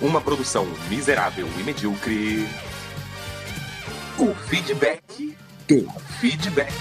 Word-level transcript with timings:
Uma 0.00 0.20
produção 0.20 0.64
miserável 0.88 1.48
e 1.58 1.62
medíocre. 1.64 2.46
O 4.16 4.32
feedback 4.32 5.36
do 5.66 5.90
feedback. 6.20 6.72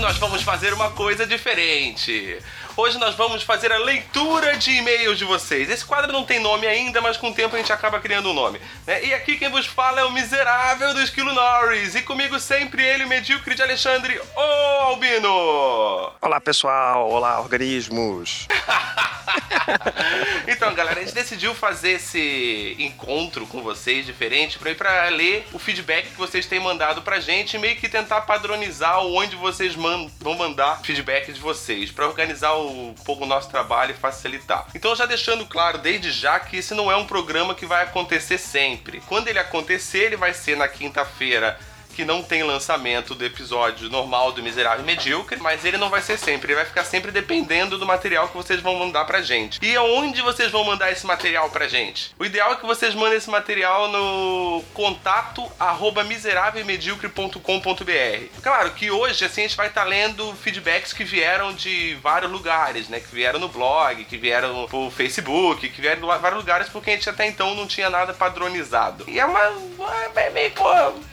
Nós 0.00 0.16
vamos 0.16 0.42
fazer 0.42 0.72
uma 0.72 0.90
coisa 0.90 1.26
diferente. 1.26 2.38
Hoje 2.74 2.98
nós 2.98 3.14
vamos 3.14 3.42
fazer 3.42 3.70
a 3.70 3.78
leitura 3.78 4.56
de 4.56 4.70
e-mails 4.70 5.18
de 5.18 5.24
vocês. 5.24 5.68
Esse 5.68 5.84
quadro 5.84 6.10
não 6.10 6.24
tem 6.24 6.40
nome 6.40 6.66
ainda, 6.66 7.00
mas 7.02 7.18
com 7.18 7.28
o 7.28 7.34
tempo 7.34 7.54
a 7.54 7.58
gente 7.58 7.72
acaba 7.72 8.00
criando 8.00 8.30
um 8.30 8.34
nome. 8.34 8.58
né? 8.86 9.04
E 9.04 9.12
aqui 9.12 9.36
quem 9.36 9.50
vos 9.50 9.66
fala 9.66 10.00
é 10.00 10.04
o 10.04 10.10
miserável 10.10 10.94
do 10.94 11.02
Esquilo 11.02 11.32
Norris. 11.34 11.94
E 11.94 12.02
comigo 12.02 12.40
sempre 12.40 12.82
ele, 12.82 13.04
o 13.04 13.08
medíocre 13.08 13.54
de 13.54 13.62
Alexandre, 13.62 14.18
o 14.34 14.40
Albino! 14.84 16.12
Olá 16.22 16.40
pessoal, 16.40 17.10
olá 17.10 17.38
organismos. 17.38 18.48
então, 20.48 20.74
galera, 20.74 21.00
a 21.00 21.02
gente 21.02 21.14
decidiu 21.14 21.54
fazer 21.54 21.92
esse 21.92 22.76
encontro 22.78 23.46
com 23.46 23.62
vocês 23.62 24.06
diferente 24.06 24.58
para 24.58 24.70
ir 24.70 24.74
para 24.74 25.08
ler 25.08 25.46
o 25.52 25.58
feedback 25.58 26.10
que 26.10 26.18
vocês 26.18 26.46
têm 26.46 26.60
mandado 26.60 27.02
pra 27.02 27.20
gente 27.20 27.54
e 27.54 27.58
meio 27.58 27.76
que 27.76 27.88
tentar 27.88 28.22
padronizar 28.22 29.00
onde 29.04 29.36
vocês 29.36 29.74
vão 29.74 30.34
mandar 30.36 30.80
feedback 30.82 31.32
de 31.32 31.40
vocês, 31.40 31.90
para 31.90 32.06
organizar 32.06 32.56
um 32.56 32.94
pouco 33.04 33.24
o 33.24 33.26
nosso 33.26 33.50
trabalho 33.50 33.92
e 33.92 33.94
facilitar. 33.94 34.66
Então, 34.74 34.94
já 34.94 35.06
deixando 35.06 35.46
claro 35.46 35.78
desde 35.78 36.10
já 36.10 36.38
que 36.38 36.56
esse 36.56 36.74
não 36.74 36.90
é 36.90 36.96
um 36.96 37.06
programa 37.06 37.54
que 37.54 37.66
vai 37.66 37.84
acontecer 37.84 38.38
sempre. 38.38 39.00
Quando 39.06 39.28
ele 39.28 39.38
acontecer, 39.38 40.04
ele 40.04 40.16
vai 40.16 40.34
ser 40.34 40.56
na 40.56 40.68
quinta-feira 40.68 41.58
que 42.00 42.04
não 42.06 42.22
tem 42.22 42.42
lançamento 42.42 43.14
do 43.14 43.26
episódio 43.26 43.90
normal 43.90 44.32
do 44.32 44.42
Miserável 44.42 44.82
e 44.82 44.86
Medíocre, 44.86 45.38
mas 45.38 45.66
ele 45.66 45.76
não 45.76 45.90
vai 45.90 46.00
ser 46.00 46.18
sempre, 46.18 46.48
ele 46.48 46.56
vai 46.56 46.64
ficar 46.64 46.82
sempre 46.82 47.12
dependendo 47.12 47.76
do 47.76 47.84
material 47.84 48.28
que 48.28 48.34
vocês 48.34 48.58
vão 48.58 48.74
mandar 48.76 49.04
pra 49.04 49.20
gente. 49.20 49.62
E 49.62 49.76
aonde 49.76 50.22
vocês 50.22 50.50
vão 50.50 50.64
mandar 50.64 50.90
esse 50.90 51.04
material 51.04 51.50
pra 51.50 51.68
gente? 51.68 52.14
O 52.18 52.24
ideal 52.24 52.52
é 52.52 52.56
que 52.56 52.64
vocês 52.64 52.94
mandem 52.94 53.18
esse 53.18 53.28
material 53.28 53.88
no 53.88 54.64
contato 54.72 55.46
arroba 55.60 56.02
miserávelmedíocre.com.br. 56.04 58.40
Claro 58.42 58.70
que 58.70 58.90
hoje 58.90 59.26
assim 59.26 59.42
a 59.42 59.48
gente 59.48 59.58
vai 59.58 59.66
estar 59.66 59.84
lendo 59.84 60.34
feedbacks 60.36 60.94
que 60.94 61.04
vieram 61.04 61.52
de 61.52 61.98
vários 62.02 62.32
lugares, 62.32 62.88
né? 62.88 62.98
Que 62.98 63.14
vieram 63.14 63.38
no 63.38 63.48
blog, 63.48 64.06
que 64.06 64.16
vieram 64.16 64.66
pro 64.70 64.90
Facebook, 64.90 65.68
que 65.68 65.82
vieram 65.82 66.00
de 66.00 66.06
vários 66.06 66.40
lugares 66.40 66.70
porque 66.70 66.92
a 66.92 66.94
gente 66.94 67.10
até 67.10 67.26
então 67.26 67.54
não 67.54 67.66
tinha 67.66 67.90
nada 67.90 68.14
padronizado. 68.14 69.04
E 69.06 69.20
é 69.20 69.26
uma, 69.26 69.52
é 70.16 70.30
meio 70.30 70.50
pô, 70.52 70.64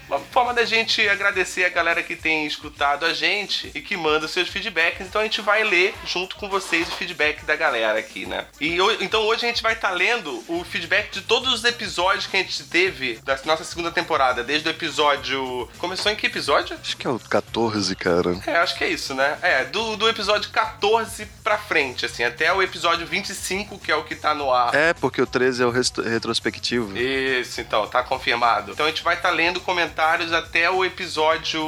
uma 0.08 0.20
forma 0.32 0.54
da 0.54 0.64
gente 0.64 0.77
agradecer 1.10 1.66
a 1.66 1.70
galera 1.70 2.04
que 2.04 2.16
tem 2.16 2.46
escutado 2.46 3.06
a 3.06 3.14
gente 3.14 3.72
e 3.74 3.82
que 3.82 3.98
manda 3.98 4.28
seus 4.28 4.48
feedbacks. 4.50 5.08
Então 5.08 5.22
a 5.22 5.24
gente 5.24 5.42
vai 5.42 5.64
ler 5.64 5.94
junto 6.06 6.36
com 6.36 6.50
vocês 6.50 6.88
o 6.88 6.92
feedback 6.92 7.46
da 7.46 7.56
galera 7.56 8.00
aqui, 8.00 8.26
né? 8.26 8.46
E 8.60 8.78
então 9.02 9.22
hoje 9.24 9.46
a 9.46 9.50
gente 9.50 9.64
vai 9.64 9.74
estar 9.74 9.92
lendo 9.92 10.44
o 10.48 10.64
feedback 10.64 11.12
de 11.12 11.22
todos 11.22 11.54
os 11.54 11.64
episódios 11.64 12.28
que 12.28 12.38
a 12.38 12.40
gente 12.40 12.64
teve 12.64 13.20
da 13.24 13.38
nossa 13.46 13.64
segunda 13.64 13.92
temporada, 13.92 14.44
desde 14.44 14.68
o 14.68 14.72
episódio. 14.72 15.70
Começou 15.78 16.12
em 16.12 16.16
que 16.16 16.28
episódio? 16.28 16.78
Acho 16.80 16.98
que 16.98 17.08
é 17.08 17.10
o 17.10 17.20
14, 17.20 17.96
cara. 17.96 18.40
É, 18.46 18.58
acho 18.58 18.78
que 18.78 18.84
é 18.84 18.90
isso, 18.90 19.14
né? 19.14 19.38
É, 19.42 19.66
do, 19.66 19.96
do 19.96 20.08
episódio 20.08 20.50
14 20.52 21.26
pra 21.44 21.58
frente, 21.58 22.06
assim, 22.06 22.24
até 22.24 22.54
o 22.54 22.62
episódio 22.62 23.06
25, 23.06 23.80
que 23.80 23.92
é 23.92 23.96
o 23.96 24.04
que 24.04 24.16
tá 24.16 24.34
no 24.34 24.52
ar. 24.52 24.74
É, 24.76 24.94
porque 24.94 25.22
o 25.22 25.28
13 25.28 25.64
é 25.64 25.66
o 25.66 25.72
retrospectivo. 25.72 26.98
Isso, 26.98 27.62
então, 27.62 27.88
tá 27.88 28.04
confirmado. 28.04 28.72
Então 28.72 28.86
a 28.86 28.90
gente 28.90 29.04
vai 29.04 29.16
estar 29.16 29.30
lendo 29.30 29.60
comentários 29.62 30.34
até 30.34 30.57
o 30.70 30.84
episódio 30.86 31.62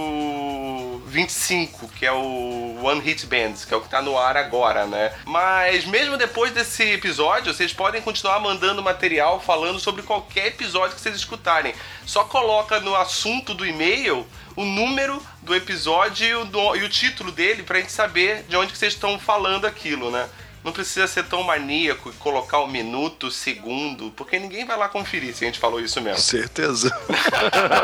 25, 1.08 1.88
que 1.90 2.06
é 2.06 2.12
o 2.12 2.78
One 2.84 3.02
Hit 3.02 3.26
Bands, 3.26 3.66
que 3.66 3.74
é 3.74 3.78
o 3.78 3.82
que 3.82 3.90
tá 3.90 4.02
no 4.02 4.18
ar 4.18 4.38
agora, 4.38 4.86
né? 4.86 5.14
Mas 5.26 5.86
mesmo 5.86 6.18
depois 6.18 6.52
desse 6.52 6.84
episódio, 6.84 7.54
vocês 7.54 7.74
podem 7.74 8.02
continuar 8.02 8.40
mandando 8.40 8.82
material 8.82 9.40
falando 9.40 9.80
sobre 9.80 10.02
qualquer 10.04 10.48
episódio 10.48 10.96
que 10.96 11.02
vocês 11.02 11.16
escutarem. 11.16 11.74
Só 12.06 12.24
coloca 12.24 12.80
no 12.80 12.96
assunto 12.96 13.54
do 13.54 13.66
e-mail 13.66 14.26
o 14.56 14.64
número 14.66 15.22
do 15.42 15.56
episódio 15.56 16.26
e 16.28 16.36
o, 16.36 16.46
do- 16.46 16.76
e 16.76 16.84
o 16.84 16.90
título 16.90 17.32
dele 17.32 17.64
pra 17.64 17.80
gente 17.80 17.92
saber 17.92 18.44
de 18.48 18.56
onde 18.56 18.72
que 18.72 18.78
vocês 18.78 18.94
estão 18.94 19.18
falando 19.20 19.66
aquilo, 19.66 20.12
né? 20.12 20.28
Não 20.64 20.72
precisa 20.74 21.08
ser 21.08 21.24
tão 21.26 21.42
maníaco 21.44 22.10
e 22.10 22.14
colocar 22.14 22.60
o 22.60 22.68
minuto, 22.68 23.28
o 23.28 23.32
segundo, 23.32 24.12
porque 24.12 24.38
ninguém 24.38 24.66
vai 24.66 24.78
lá 24.78 24.90
conferir 24.90 25.34
se 25.34 25.44
a 25.46 25.48
gente 25.48 25.60
falou 25.60 25.80
isso 25.80 26.02
mesmo. 26.02 26.20
Certeza. 26.20 26.92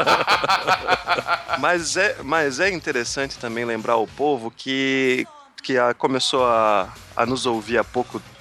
mas, 1.59 1.96
é, 1.97 2.18
mas 2.24 2.59
é 2.59 2.69
interessante 2.69 3.38
também 3.38 3.66
lembrar 3.66 3.94
ao 3.94 4.06
povo 4.08 4.52
que, 4.52 5.25
que 5.64 5.78
a- 5.78 5.94
começou 5.94 6.46
a, 6.46 6.91
a 7.16 7.25
nos 7.25 7.46
ouvir 7.46 7.78
há 7.78 7.84
pouco 7.84 8.19
tempo, 8.19 8.34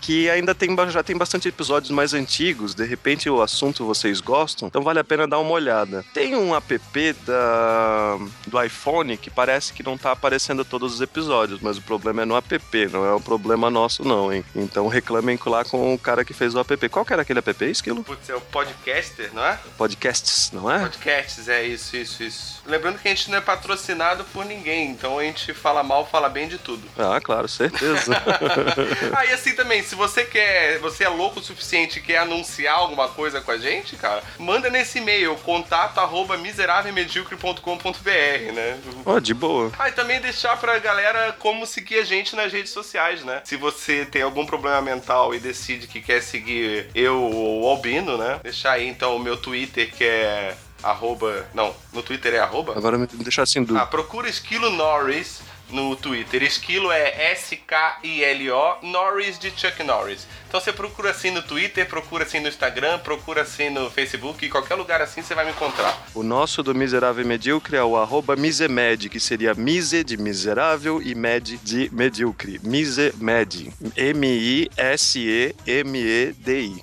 que 0.00 0.28
ainda 0.28 0.54
tem, 0.54 0.68
já 0.90 1.02
tem 1.02 1.16
bastante 1.16 1.48
episódios 1.48 1.90
mais 1.90 2.12
antigos, 2.12 2.74
de 2.74 2.84
repente 2.84 3.30
o 3.30 3.40
assunto 3.40 3.86
vocês 3.86 4.20
gostam, 4.20 4.68
então 4.68 4.82
vale 4.82 4.98
a 4.98 5.04
pena 5.04 5.26
dar 5.26 5.38
uma 5.38 5.52
olhada. 5.52 6.04
Tem 6.12 6.36
um 6.36 6.54
app 6.54 7.12
da, 7.24 8.18
do 8.46 8.62
iPhone 8.62 9.16
que 9.16 9.30
parece 9.30 9.72
que 9.72 9.82
não 9.82 9.96
tá 9.96 10.12
aparecendo 10.12 10.64
todos 10.64 10.94
os 10.94 11.00
episódios, 11.00 11.60
mas 11.60 11.78
o 11.78 11.82
problema 11.82 12.22
é 12.22 12.24
no 12.24 12.36
app, 12.36 12.60
não 12.92 13.04
é 13.04 13.14
um 13.14 13.20
problema 13.20 13.70
nosso 13.70 14.04
não, 14.04 14.32
hein? 14.32 14.44
Então 14.54 14.88
reclamem 14.88 15.38
lá 15.46 15.64
com 15.64 15.94
o 15.94 15.98
cara 15.98 16.24
que 16.24 16.34
fez 16.34 16.54
o 16.54 16.60
app. 16.60 16.88
Qual 16.88 17.04
que 17.04 17.12
era 17.12 17.22
aquele 17.22 17.38
app, 17.38 17.64
Esquilo? 17.64 18.04
Putz, 18.04 18.28
é 18.28 18.34
o 18.34 18.40
podcaster, 18.40 19.30
não 19.32 19.44
é? 19.44 19.58
Podcasts, 19.76 20.50
não 20.52 20.70
é? 20.70 20.80
Podcasts, 20.80 21.48
é 21.48 21.64
isso, 21.64 21.96
isso, 21.96 22.22
isso. 22.22 22.62
Lembrando 22.66 22.98
que 22.98 23.08
a 23.08 23.10
gente 23.10 23.30
não 23.30 23.38
é 23.38 23.40
patrocinado 23.40 24.24
por 24.24 24.44
ninguém, 24.44 24.90
então 24.90 25.18
a 25.18 25.22
gente 25.22 25.54
fala 25.54 25.82
mal, 25.82 26.06
fala 26.06 26.28
bem 26.28 26.48
de 26.48 26.58
tudo. 26.58 26.82
Ah, 26.98 27.20
claro, 27.20 27.48
certeza. 27.48 28.12
Ah, 29.16 29.24
e 29.24 29.32
assim 29.38 29.54
também, 29.54 29.82
se 29.82 29.94
você 29.94 30.24
quer, 30.24 30.78
você 30.80 31.04
é 31.04 31.08
louco 31.08 31.40
o 31.40 31.42
suficiente 31.42 31.98
e 31.98 32.02
quer 32.02 32.18
anunciar 32.18 32.76
alguma 32.76 33.08
coisa 33.08 33.40
com 33.40 33.50
a 33.50 33.56
gente, 33.56 33.96
cara, 33.96 34.22
manda 34.38 34.68
nesse 34.68 34.98
e-mail, 34.98 35.34
contato 35.36 35.98
arroba 35.98 36.36
miserávelmedíocre.com.br, 36.36 38.52
né? 38.52 38.78
Ó, 39.06 39.18
de 39.18 39.32
boa. 39.32 39.72
Ah, 39.78 39.88
e 39.88 39.92
também 39.92 40.20
deixar 40.20 40.58
pra 40.58 40.78
galera 40.78 41.34
como 41.38 41.66
seguir 41.66 42.00
a 42.00 42.04
gente 42.04 42.34
nas 42.34 42.52
redes 42.52 42.72
sociais, 42.72 43.24
né? 43.24 43.40
Se 43.44 43.56
você 43.56 44.04
tem 44.04 44.22
algum 44.22 44.44
problema 44.44 44.80
mental 44.80 45.34
e 45.34 45.38
decide 45.38 45.86
que 45.86 46.00
quer 46.00 46.22
seguir 46.22 46.90
eu 46.94 47.22
ou 47.22 47.62
o 47.62 47.68
Albino, 47.68 48.18
né? 48.18 48.40
Deixar 48.42 48.72
aí 48.72 48.88
então 48.88 49.16
o 49.16 49.20
meu 49.20 49.36
Twitter 49.36 49.94
que 49.94 50.04
é 50.04 50.56
arroba. 50.82 51.46
Não, 51.54 51.74
no 51.92 52.02
Twitter 52.02 52.34
é 52.34 52.38
arroba? 52.38 52.76
Agora 52.76 52.98
me 52.98 53.06
deixar 53.06 53.42
assim 53.42 53.62
do. 53.62 53.78
Ah, 53.78 53.86
procura 53.86 54.28
Esquilo 54.28 54.70
Norris 54.70 55.40
no 55.70 55.96
Twitter. 55.96 56.42
Esquilo 56.42 56.90
é 56.90 57.32
S-K-I-L-O, 57.32 58.78
Norris 58.82 59.38
de 59.38 59.50
Chuck 59.50 59.82
Norris. 59.82 60.26
Então 60.48 60.58
você 60.58 60.72
procura 60.72 61.10
assim 61.10 61.30
no 61.30 61.42
Twitter, 61.42 61.86
procura 61.86 62.24
assim 62.24 62.40
no 62.40 62.48
Instagram, 62.48 62.98
procura 63.00 63.42
assim 63.42 63.68
no 63.68 63.90
Facebook, 63.90 64.46
em 64.46 64.48
qualquer 64.48 64.76
lugar 64.76 65.02
assim 65.02 65.20
você 65.20 65.34
vai 65.34 65.44
me 65.44 65.50
encontrar. 65.50 66.06
O 66.14 66.22
nosso 66.22 66.62
do 66.62 66.74
Miserável 66.74 67.22
e 67.22 67.26
Medíocre 67.26 67.76
é 67.76 67.82
o 67.82 67.98
arroba 67.98 68.34
Misemed, 68.34 69.10
que 69.10 69.20
seria 69.20 69.52
Mise 69.54 70.02
de 70.02 70.16
miserável 70.16 71.02
e 71.02 71.14
Med 71.14 71.58
de 71.62 71.90
medíocre. 71.92 72.58
Misemed. 72.64 73.70
M-I-S-E-M-E-D-I. 73.94 74.72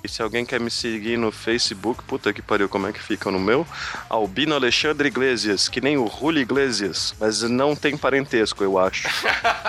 E 0.04 0.08
se 0.08 0.22
alguém 0.22 0.46
quer 0.46 0.60
me 0.60 0.70
seguir 0.70 1.16
no 1.16 1.32
Facebook, 1.32 2.04
puta 2.04 2.32
que 2.32 2.40
pariu, 2.40 2.68
como 2.68 2.86
é 2.86 2.92
que 2.92 3.02
fica 3.02 3.32
no 3.32 3.40
meu? 3.40 3.66
Albino 4.08 4.54
Alexandre 4.54 5.08
Iglesias, 5.08 5.68
que 5.68 5.80
nem 5.80 5.96
o 5.96 6.06
Julio 6.06 6.40
Iglesias, 6.40 7.16
mas 7.18 7.42
não 7.42 7.74
tem 7.74 7.96
parentesco, 7.96 8.62
eu 8.62 8.78
acho. 8.78 9.08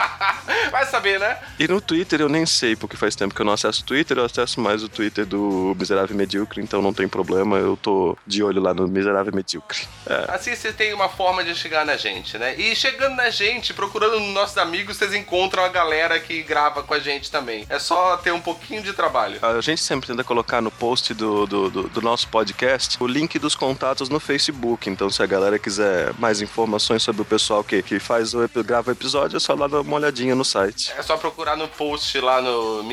vai 0.69 0.86
saber, 0.86 1.19
né? 1.19 1.38
E 1.57 1.68
no 1.68 1.81
Twitter 1.81 2.21
eu 2.21 2.30
nem 2.30 2.45
sei, 2.45 2.75
porque 2.75 2.95
faz 2.95 3.16
tempo 3.16 3.33
que 3.33 3.42
eu 3.42 3.45
não 3.45 3.54
acesso 3.54 3.87
Twitter, 3.88 4.18
eu 4.18 4.25
acesso 4.25 4.60
mais 4.60 4.84
o 4.84 4.89
Twitter 4.89 5.25
do 5.25 5.74
Miserável 5.80 6.16
Medíocre, 6.16 6.62
então 6.62 6.81
não 6.81 6.92
tem 6.94 7.07
problema, 7.07 7.57
eu 7.57 7.78
tô 7.81 8.18
de 8.28 8.44
olho 8.44 8.62
lá 8.62 8.74
no 8.74 8.88
Miserável 8.88 9.34
Medíocre. 9.34 9.88
É. 10.06 10.25
Assim 10.28 10.54
você 10.56 10.74
tem 10.74 10.94
uma 10.94 11.07
forma 11.07 11.44
de 11.44 11.56
chegar 11.56 11.86
na 11.86 11.95
gente, 11.95 12.38
né? 12.38 12.56
E 12.57 12.75
chegando 12.75 13.16
na 13.16 13.30
gente, 13.30 13.74
procurando 13.74 14.19
nos 14.19 14.34
nossos 14.34 14.57
amigos, 14.57 14.98
vocês 14.98 15.13
encontram 15.13 15.63
a 15.63 15.69
galera 15.69 16.19
que 16.19 16.44
grava 16.44 16.84
com 16.84 16.94
a 16.94 17.00
gente 17.00 17.31
também. 17.31 17.66
É 17.69 17.80
só 17.80 18.18
ter 18.18 18.31
um 18.34 18.42
pouquinho 18.42 18.81
de 18.84 18.92
trabalho. 18.94 19.39
A 19.42 19.62
gente 19.62 19.81
sempre 19.81 20.07
tenta 20.07 20.24
colocar 20.24 20.62
no 20.62 20.69
post 20.69 21.13
do, 21.13 21.45
do, 21.48 21.69
do- 21.69 21.83
do 21.88 22.01
nosso 22.01 22.28
podcast 22.28 22.98
o 23.01 23.07
link 23.07 23.40
dos 23.40 23.56
contatos 23.56 24.10
no 24.10 24.19
Facebook. 24.19 24.90
Então, 24.90 25.10
se 25.10 25.24
a 25.24 25.25
galera 25.25 25.57
quiser 25.57 26.13
mais 26.19 26.42
informações 26.42 27.01
sobre 27.04 27.22
o 27.22 27.25
pessoal 27.25 27.63
que, 27.63 27.81
que 27.81 28.00
faz 28.00 28.33
o, 28.33 28.48
grava 28.66 28.92
episódio, 28.92 29.38
é 29.38 29.40
só 29.40 29.54
lá 29.54 29.68
dar 29.68 29.80
uma 29.81 29.95
olhadinha 29.95 30.36
no 30.36 30.44
site. 30.44 30.92
É 30.98 31.01
só 31.01 31.16
procurar 31.16 31.56
no 31.56 31.68
post 31.69 32.19
lá 32.19 32.42
no 32.42 32.83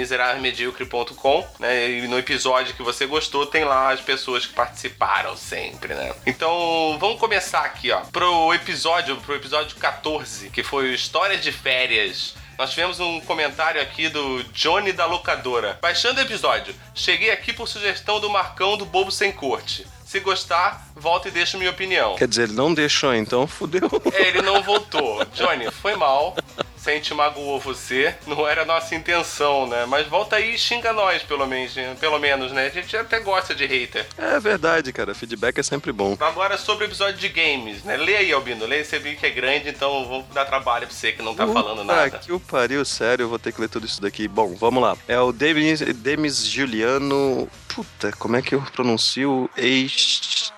né? 1.59 1.91
E 1.91 2.09
no 2.09 2.19
episódio 2.19 2.75
que 2.75 2.83
você 2.83 3.07
gostou, 3.07 3.47
tem 3.47 3.65
lá 3.65 3.93
as 3.93 4.01
pessoas 4.01 4.47
que 4.47 4.53
participaram 4.53 5.37
sempre, 5.37 5.95
né? 5.95 6.15
Então, 6.27 6.97
vamos 6.99 7.19
começar 7.19 7.65
aqui, 7.65 7.91
ó. 7.91 8.01
Pro 8.13 8.53
episódio, 8.55 9.17
pro 9.19 9.35
episódio 9.35 9.77
14, 9.77 10.51
que 10.51 10.63
foi 10.63 10.93
História 10.95 11.39
de 11.39 11.53
Férias. 11.53 12.35
Nós 12.57 12.71
tivemos 12.71 13.01
um 13.01 13.21
comentário 13.21 13.81
aqui 13.81 14.09
do 14.09 14.45
Johnny 14.53 14.93
da 14.93 15.07
Locadora. 15.07 15.79
Baixando 15.83 16.21
o 16.21 16.23
episódio, 16.23 16.75
cheguei 16.95 17.31
aqui 17.31 17.53
por 17.53 17.67
sugestão 17.67 18.21
do 18.21 18.31
Marcão 18.31 18.77
do 18.77 18.85
Bobo 18.85 19.11
Sem 19.11 19.33
Corte. 19.33 19.87
Se 20.05 20.21
gostar, 20.21 20.87
volta 20.95 21.29
e 21.29 21.31
deixa 21.31 21.59
minha 21.59 21.71
opinião. 21.71 22.17
Quer 22.17 22.29
dizer, 22.29 22.45
ele 22.45 22.53
não 22.53 22.73
deixou, 22.73 23.15
então 23.15 23.47
fudeu. 23.47 23.89
É, 24.13 24.29
ele 24.29 24.43
não 24.43 24.63
voltou. 24.63 25.25
Johnny, 25.35 25.71
foi 25.71 25.97
mal. 25.97 26.37
Se 26.77 26.91
a 26.91 26.95
gente 26.95 27.15
magoou 27.15 27.59
você, 27.59 28.15
não 28.27 28.47
era 28.47 28.61
a 28.61 28.65
nossa 28.67 28.95
intenção, 28.95 29.67
né? 29.67 29.87
Mas 29.87 30.07
volta 30.07 30.37
aí 30.37 30.55
e 30.55 30.59
xinga 30.59 30.93
nós, 30.93 31.23
pelo 31.23 31.47
menos, 31.47 31.73
pelo 31.99 32.19
menos, 32.19 32.53
né? 32.53 32.67
A 32.67 32.69
gente 32.69 32.95
até 32.95 33.21
gosta 33.21 33.55
de 33.55 33.65
hater. 33.65 34.07
É 34.19 34.39
verdade, 34.39 34.93
cara. 34.93 35.15
Feedback 35.15 35.59
é 35.59 35.63
sempre 35.63 35.93
bom. 35.93 36.15
Agora 36.21 36.59
sobre 36.59 36.85
o 36.85 36.89
episódio 36.89 37.17
de 37.19 37.29
games, 37.31 37.83
né? 37.85 37.97
Lê 37.97 38.17
aí, 38.17 38.33
Albino. 38.33 38.67
Lê, 38.67 38.85
você 38.85 38.99
viu 38.99 39.17
que 39.17 39.25
é 39.25 39.31
grande, 39.31 39.71
então 39.71 40.05
vou 40.05 40.27
dar 40.35 40.45
trabalho 40.45 40.87
pra 40.87 40.95
você 40.95 41.11
que 41.13 41.23
não 41.23 41.35
tá 41.35 41.47
falando 41.47 41.83
nada. 41.85 42.19
que 42.19 42.31
o 42.31 42.39
pariu, 42.39 42.85
sério, 42.85 43.25
eu 43.25 43.29
vou 43.31 43.39
ter 43.39 43.55
que 43.55 43.63
ler 43.63 43.69
tudo 43.71 43.87
isso 43.87 44.03
daqui. 44.03 44.29
Bom, 44.29 44.55
vamos 44.55 44.83
lá. 44.83 44.95
É 45.09 45.19
o 45.19 45.33
Demis, 45.33 45.81
Demis 45.81 46.45
Juliano. 46.47 47.49
Puta, 47.67 48.13
como 48.19 48.37
é 48.37 48.43
que 48.43 48.55
eu 48.55 48.61
pronuncio? 48.73 49.51
Ex, 49.57 50.53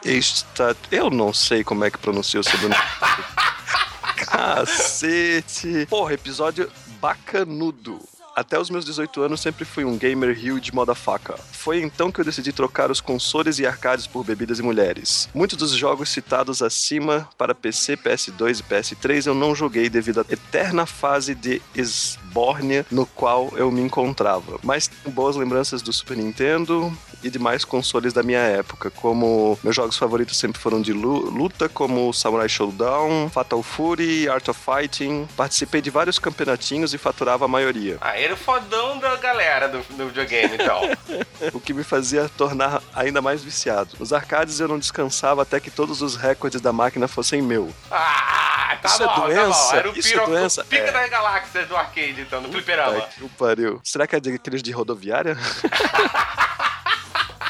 eu 0.90 1.10
não 1.10 1.32
sei 1.32 1.62
como 1.62 1.84
é 1.84 1.90
que 1.90 1.98
pronuncia 1.98 2.40
o 2.40 2.44
sobrenome. 2.44 2.74
Cacete! 4.26 5.86
Porra, 5.88 6.14
episódio 6.14 6.70
bacanudo. 7.00 8.00
Até 8.36 8.60
os 8.60 8.68
meus 8.68 8.84
18 8.84 9.22
anos 9.22 9.40
sempre 9.40 9.64
fui 9.64 9.82
um 9.82 9.96
gamer 9.96 10.38
huge 10.38 10.70
motherfucker. 10.70 11.36
Foi 11.52 11.80
então 11.80 12.12
que 12.12 12.20
eu 12.20 12.24
decidi 12.24 12.52
trocar 12.52 12.90
os 12.90 13.00
consoles 13.00 13.58
e 13.58 13.66
arcades 13.66 14.06
por 14.06 14.22
bebidas 14.22 14.58
e 14.58 14.62
mulheres. 14.62 15.26
Muitos 15.32 15.56
dos 15.56 15.70
jogos 15.70 16.10
citados 16.10 16.60
acima 16.60 17.26
para 17.38 17.54
PC, 17.54 17.96
PS2 17.96 18.60
e 18.60 18.62
PS3 18.62 19.26
eu 19.26 19.34
não 19.34 19.54
joguei 19.54 19.88
devido 19.88 20.20
à 20.20 20.24
eterna 20.28 20.84
fase 20.84 21.34
de 21.34 21.62
esbórnia 21.74 22.84
no 22.90 23.06
qual 23.06 23.50
eu 23.56 23.70
me 23.70 23.80
encontrava. 23.80 24.60
Mas 24.62 24.86
tenho 24.86 25.14
boas 25.14 25.34
lembranças 25.34 25.80
do 25.80 25.90
Super 25.90 26.18
Nintendo 26.18 26.94
e 27.22 27.30
demais 27.30 27.64
consoles 27.64 28.12
da 28.12 28.22
minha 28.22 28.40
época, 28.40 28.90
como 28.90 29.58
meus 29.62 29.74
jogos 29.74 29.96
favoritos 29.96 30.36
sempre 30.36 30.60
foram 30.60 30.82
de 30.82 30.92
luta, 30.92 31.68
como 31.70 32.12
Samurai 32.12 32.48
Showdown, 32.48 33.30
Fatal 33.30 33.62
Fury, 33.62 34.28
Art 34.28 34.46
of 34.48 34.60
Fighting. 34.60 35.26
Participei 35.36 35.80
de 35.80 35.88
vários 35.88 36.18
campeonatinhos 36.18 36.92
e 36.92 36.98
faturava 36.98 37.46
a 37.46 37.48
maioria. 37.48 37.96
Ah, 38.00 38.25
era 38.26 38.34
o 38.34 38.36
fodão 38.36 38.98
da 38.98 39.16
galera 39.16 39.68
do, 39.68 39.78
do 39.96 40.06
videogame, 40.08 40.54
então. 40.54 40.80
o 41.54 41.60
que 41.60 41.72
me 41.72 41.82
fazia 41.84 42.28
tornar 42.36 42.82
ainda 42.94 43.22
mais 43.22 43.42
viciado. 43.42 43.96
Nos 43.98 44.12
arcades 44.12 44.60
eu 44.60 44.68
não 44.68 44.78
descansava 44.78 45.42
até 45.42 45.58
que 45.60 45.70
todos 45.70 46.02
os 46.02 46.16
recordes 46.16 46.60
da 46.60 46.72
máquina 46.72 47.06
fossem 47.08 47.40
meu. 47.42 47.72
Ah, 47.90 48.76
tá 48.82 48.88
Isso 48.88 49.02
é 49.02 49.06
bom, 49.06 49.12
é 49.12 49.34
doença? 49.34 49.70
tá. 49.70 49.76
Era 49.76 49.90
o 49.90 49.98
Isso 49.98 50.08
piro, 50.08 50.22
é 50.22 50.26
doença? 50.26 50.64
pica 50.64 50.82
É. 50.88 50.92
das 50.92 51.10
galáxias 51.10 51.68
do 51.68 51.76
arcade, 51.76 52.20
então, 52.20 52.42
do 52.42 52.50
fliperama. 52.50 52.96
Ai, 52.96 53.08
que 53.16 53.28
pariu. 53.30 53.80
Será 53.84 54.06
que 54.06 54.16
é 54.16 54.20
daqueles 54.20 54.62
de 54.62 54.72
rodoviária? 54.72 55.36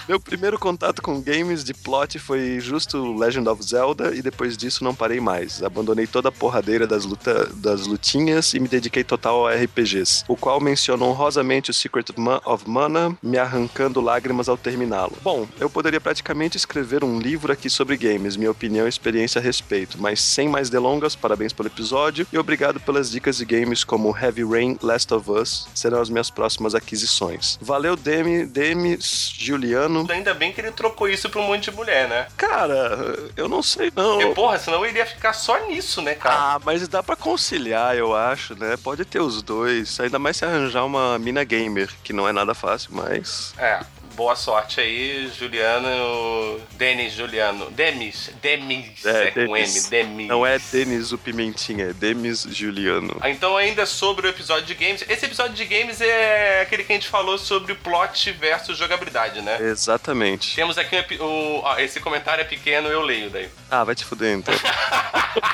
Meu 0.08 0.20
primeiro 0.20 0.56
contato 0.56 1.02
com 1.02 1.20
games 1.20 1.64
de 1.64 1.74
plot 1.74 2.16
foi 2.20 2.60
justo 2.60 3.12
Legend 3.16 3.48
of 3.48 3.60
Zelda 3.64 4.14
e 4.14 4.22
depois 4.22 4.56
disso 4.56 4.84
não 4.84 4.94
parei 4.94 5.18
mais. 5.18 5.64
Abandonei 5.64 6.06
toda 6.06 6.28
a 6.28 6.32
porradeira 6.32 6.86
das, 6.86 7.04
luta, 7.04 7.50
das 7.56 7.88
lutinhas 7.88 8.54
e 8.54 8.60
me 8.60 8.68
dediquei 8.68 9.02
total 9.02 9.48
a 9.48 9.54
RPGs, 9.56 10.22
o 10.28 10.36
qual 10.36 10.60
menciona 10.60 11.04
honrosamente 11.04 11.70
o 11.72 11.74
Secret 11.74 12.10
of 12.10 12.20
Ma- 12.20 12.40
of 12.44 12.70
Mana, 12.70 13.18
me 13.20 13.36
arrancando 13.36 14.00
lágrimas 14.00 14.48
ao 14.48 14.56
terminá-lo. 14.56 15.16
Bom, 15.24 15.44
eu 15.58 15.68
poderia 15.68 16.00
praticamente 16.00 16.56
escrever 16.56 17.02
um 17.02 17.18
livro 17.18 17.52
aqui 17.52 17.68
sobre 17.68 17.96
games, 17.96 18.36
minha 18.36 18.50
opinião 18.52 18.86
e 18.86 18.88
experiência 18.88 19.40
a 19.40 19.42
respeito, 19.42 20.00
mas 20.00 20.20
sem 20.20 20.48
mais 20.48 20.70
delongas, 20.70 21.16
parabéns 21.16 21.52
pelo 21.52 21.68
episódio 21.68 22.24
e 22.32 22.38
obrigado 22.38 22.78
pelas 22.78 23.10
dicas 23.10 23.38
de 23.38 23.44
games 23.44 23.82
como 23.82 24.16
Heavy 24.16 24.44
Rain, 24.44 24.78
Last 24.80 25.12
of 25.12 25.28
Us, 25.28 25.66
serão 25.74 26.00
as 26.00 26.08
minhas 26.08 26.30
próximas 26.30 26.76
aquisições. 26.76 27.58
Valeu, 27.60 27.96
Demi, 27.96 28.46
Demis, 28.46 29.32
Juliano. 29.36 29.95
Ainda 30.08 30.34
bem 30.34 30.52
que 30.52 30.60
ele 30.60 30.72
trocou 30.72 31.08
isso 31.08 31.30
pra 31.30 31.40
um 31.40 31.46
monte 31.46 31.70
de 31.70 31.76
mulher, 31.76 32.08
né? 32.08 32.26
Cara, 32.36 32.98
eu 33.36 33.48
não 33.48 33.62
sei 33.62 33.92
não. 33.94 34.18
Porque, 34.18 34.34
porra, 34.34 34.58
senão 34.58 34.84
eu 34.84 34.90
iria 34.90 35.06
ficar 35.06 35.32
só 35.32 35.66
nisso, 35.66 36.02
né, 36.02 36.14
cara? 36.14 36.34
Ah, 36.34 36.60
mas 36.64 36.86
dá 36.88 37.02
pra 37.02 37.16
conciliar, 37.16 37.96
eu 37.96 38.14
acho, 38.14 38.54
né? 38.58 38.76
Pode 38.76 39.04
ter 39.04 39.20
os 39.20 39.42
dois. 39.42 39.98
Ainda 40.00 40.18
mais 40.18 40.36
se 40.36 40.44
arranjar 40.44 40.84
uma 40.84 41.18
mina 41.18 41.44
gamer, 41.44 41.88
que 42.02 42.12
não 42.12 42.28
é 42.28 42.32
nada 42.32 42.54
fácil, 42.54 42.90
mas. 42.92 43.54
É, 43.58 43.80
boa 44.16 44.34
sorte 44.34 44.80
aí, 44.80 45.30
Juliano. 45.38 46.58
Denis 46.72 47.12
Juliano. 47.12 47.70
Demis. 47.70 48.30
Demis. 48.40 49.04
É, 49.04 49.30
com 49.30 49.40
M. 49.40 49.66
Demis. 49.66 49.88
Demis. 49.88 50.26
Não 50.26 50.44
é 50.44 50.58
Denis 50.58 51.12
o 51.12 51.18
Pimentinha, 51.18 51.90
é 51.90 51.92
Demis 51.92 52.46
Juliano. 52.50 53.18
Ah, 53.20 53.28
Então, 53.28 53.56
ainda 53.56 53.84
sobre 53.84 54.26
o 54.26 54.30
episódio 54.30 54.64
de 54.64 54.74
games. 54.74 55.04
Esse 55.06 55.26
episódio 55.26 55.54
de 55.54 55.64
games 55.66 56.00
é 56.00 56.62
aquele 56.62 56.82
que 56.82 56.92
a 56.92 56.96
gente 56.96 57.08
falou 57.08 57.36
sobre 57.36 57.74
plot 57.74 58.32
versus 58.32 58.78
jogabilidade, 58.78 59.42
né? 59.42 59.58
Exatamente. 59.60 60.56
Temos 60.56 60.78
aqui 60.78 60.96
um 61.20 61.58
o. 61.58 61.60
ó, 61.62 61.78
esse 61.78 62.00
comentário 62.00 62.40
é 62.40 62.44
pequeno, 62.44 62.88
eu 62.88 63.02
leio 63.02 63.28
daí. 63.28 63.50
Ah, 63.70 63.84
vai 63.84 63.94
te 63.94 64.04
fuder 64.04 64.34
então. 64.34 64.54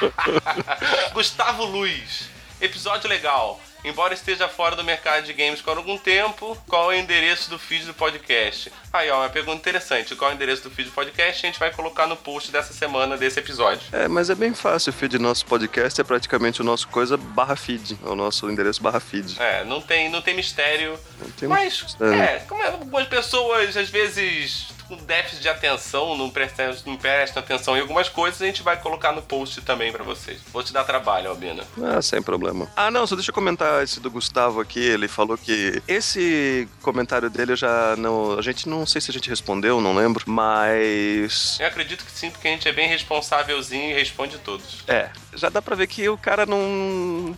Gustavo 1.13 1.65
Luiz. 1.65 2.31
Episódio 2.61 3.11
legal. 3.11 3.61
Embora 3.85 4.15
esteja 4.15 4.49
fora 4.49 4.77
do 4.77 4.85
mercado 4.85 5.25
de 5.25 5.33
games 5.33 5.61
por 5.61 5.77
algum 5.77 5.99
tempo, 5.99 6.57
qual 6.69 6.93
é 6.93 6.97
o 6.97 6.99
endereço 6.99 7.51
do 7.51 7.59
feed 7.59 7.85
do 7.87 7.95
podcast? 7.95 8.73
Aí, 8.93 9.11
ó, 9.11 9.21
uma 9.21 9.29
pergunta 9.29 9.59
interessante. 9.59 10.15
Qual 10.15 10.31
é 10.31 10.35
o 10.35 10.37
endereço 10.37 10.63
do 10.63 10.71
feed 10.71 10.89
do 10.89 10.95
podcast? 10.95 11.45
A 11.45 11.49
gente 11.49 11.59
vai 11.59 11.73
colocar 11.73 12.07
no 12.07 12.17
post 12.17 12.53
dessa 12.53 12.73
semana 12.73 13.17
desse 13.17 13.41
episódio. 13.41 13.83
É, 13.93 14.07
mas 14.07 14.31
é 14.31 14.35
bem 14.37 14.55
fácil. 14.55 14.91
O 14.91 14.93
feed 14.93 15.19
do 15.19 15.23
nosso 15.23 15.45
podcast 15.47 16.01
é 16.01 16.05
praticamente 16.05 16.61
o 16.61 16.65
nosso 16.65 16.87
coisa 16.89 17.17
barra 17.17 17.57
feed. 17.57 17.99
É 18.05 18.09
o 18.09 18.15
nosso 18.15 18.49
endereço 18.49 18.81
barra 18.81 19.01
feed. 19.01 19.41
É, 19.41 19.65
não 19.65 19.81
tem, 19.81 20.09
não 20.09 20.23
tem 20.23 20.35
mistério. 20.35 20.97
Não 21.21 21.31
tem 21.33 21.49
Mas, 21.49 21.83
mistério. 21.83 22.15
é, 22.15 22.39
como 22.49 22.63
é, 22.63 22.69
algumas 22.69 23.09
pessoas, 23.09 23.77
às 23.77 23.89
vezes, 23.89 24.69
com 24.93 24.97
déficit 25.05 25.41
de 25.41 25.49
atenção, 25.49 26.15
não 26.19 26.29
prestam, 26.29 26.75
não 26.85 26.97
prestam 26.99 27.43
atenção 27.43 27.77
em 27.77 27.81
algumas 27.81 28.11
coisas, 28.11 28.43
a 28.43 28.45
gente 28.45 28.63
vai 28.63 28.79
colocar 28.79 29.13
no 29.13 29.23
post 29.23 29.63
também 29.63 29.91
pra 29.91 30.05
vocês. 30.05 30.39
Vou 30.53 30.63
te 30.63 30.71
dar 30.71 30.85
trabalho, 30.85 31.31
Albina. 31.31 31.65
Ah, 31.83 32.03
sem 32.03 32.23
problema. 32.23 32.71
Ah, 32.77 32.91
não, 32.91 33.07
só 33.07 33.15
deixa 33.15 33.31
eu 33.31 33.35
comentar 33.35 33.83
esse 33.83 34.01
do 34.01 34.11
Gustavo 34.11 34.61
aqui. 34.61 34.81
Ele 34.81 35.09
falou 35.09 35.39
que 35.39 35.83
esse 35.89 36.69
comentário 36.83 37.31
dele 37.31 37.53
eu 37.53 37.57
já 37.57 37.97
não. 37.97 38.39
A 38.39 38.43
gente 38.43 38.69
não 38.69 38.85
sei 38.85 39.01
se 39.01 39.11
a 39.11 39.15
gente 39.15 39.31
respondeu, 39.31 39.81
não 39.81 39.95
lembro, 39.95 40.25
mas. 40.27 41.59
Eu 41.59 41.67
acredito 41.67 42.05
que 42.05 42.13
sim, 42.13 42.31
porque 42.31 42.49
a 42.49 42.51
gente 42.51 42.69
é 42.69 42.73
bem 42.73 42.89
responsávelzinho 42.89 43.91
e 43.91 43.95
responde 43.95 44.37
todos. 44.39 44.85
É, 44.87 45.09
já 45.35 45.49
dá 45.49 45.63
pra 45.63 45.75
ver 45.75 45.87
que 45.87 46.07
o 46.07 46.19
cara 46.19 46.45
não. 46.45 47.35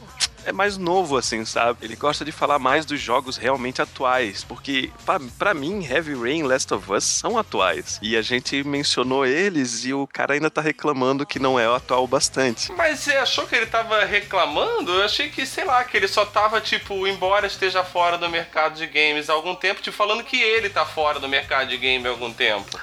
É 0.47 0.53
mais 0.53 0.77
novo, 0.77 1.17
assim, 1.17 1.45
sabe? 1.45 1.79
Ele 1.83 1.97
gosta 1.97 2.25
de 2.25 2.33
falar 2.33 2.59
mais 2.59 2.85
dos 2.85 3.01
jogos 3.01 3.37
realmente 3.37 3.81
atuais. 3.81 4.45
Porque, 4.45 4.91
pra 5.39 5.55
mim, 5.55 5.85
Heavy 5.85 6.15
Rain 6.15 6.41
e 6.41 6.43
Last 6.43 6.73
of 6.75 6.93
Us 6.93 7.05
são 7.05 7.39
atuais. 7.39 7.99
E 8.03 8.17
a 8.17 8.23
gente 8.23 8.63
mencionou 8.65 9.25
eles 9.25 9.85
e 9.85 9.95
o 9.95 10.07
cara 10.07 10.35
ainda 10.35 10.51
tá 10.51 10.61
reclamando 10.61 11.27
que 11.27 11.39
não 11.39 11.59
é 11.59 11.67
atual 11.67 12.07
bastante. 12.07 12.73
Mas 12.73 13.01
você 13.01 13.13
achou 13.13 13.47
que 13.47 13.55
ele 13.55 13.67
tava 13.67 14.05
reclamando? 14.05 14.93
Eu 14.93 15.05
achei 15.05 15.31
que, 15.31 15.47
sei 15.47 15.65
lá, 15.65 15.83
que 15.85 15.97
ele 15.97 16.09
só 16.09 16.25
tava, 16.25 16.61
tipo, 16.61 17.07
embora 17.07 17.47
esteja 17.47 17.83
fora 17.83 18.19
do 18.19 18.29
mercado 18.29 18.77
de 18.77 18.87
games 18.87 19.31
há 19.31 19.33
algum 19.33 19.55
tempo, 19.55 19.83
te 19.83 19.91
falando 19.91 20.25
que 20.25 20.41
ele 20.41 20.69
tá 20.69 20.85
fora 20.85 21.19
do 21.19 21.29
mercado 21.29 21.69
de 21.69 21.77
game 21.77 22.07
há 22.07 22.11
algum 22.11 22.33
tempo. 22.33 22.79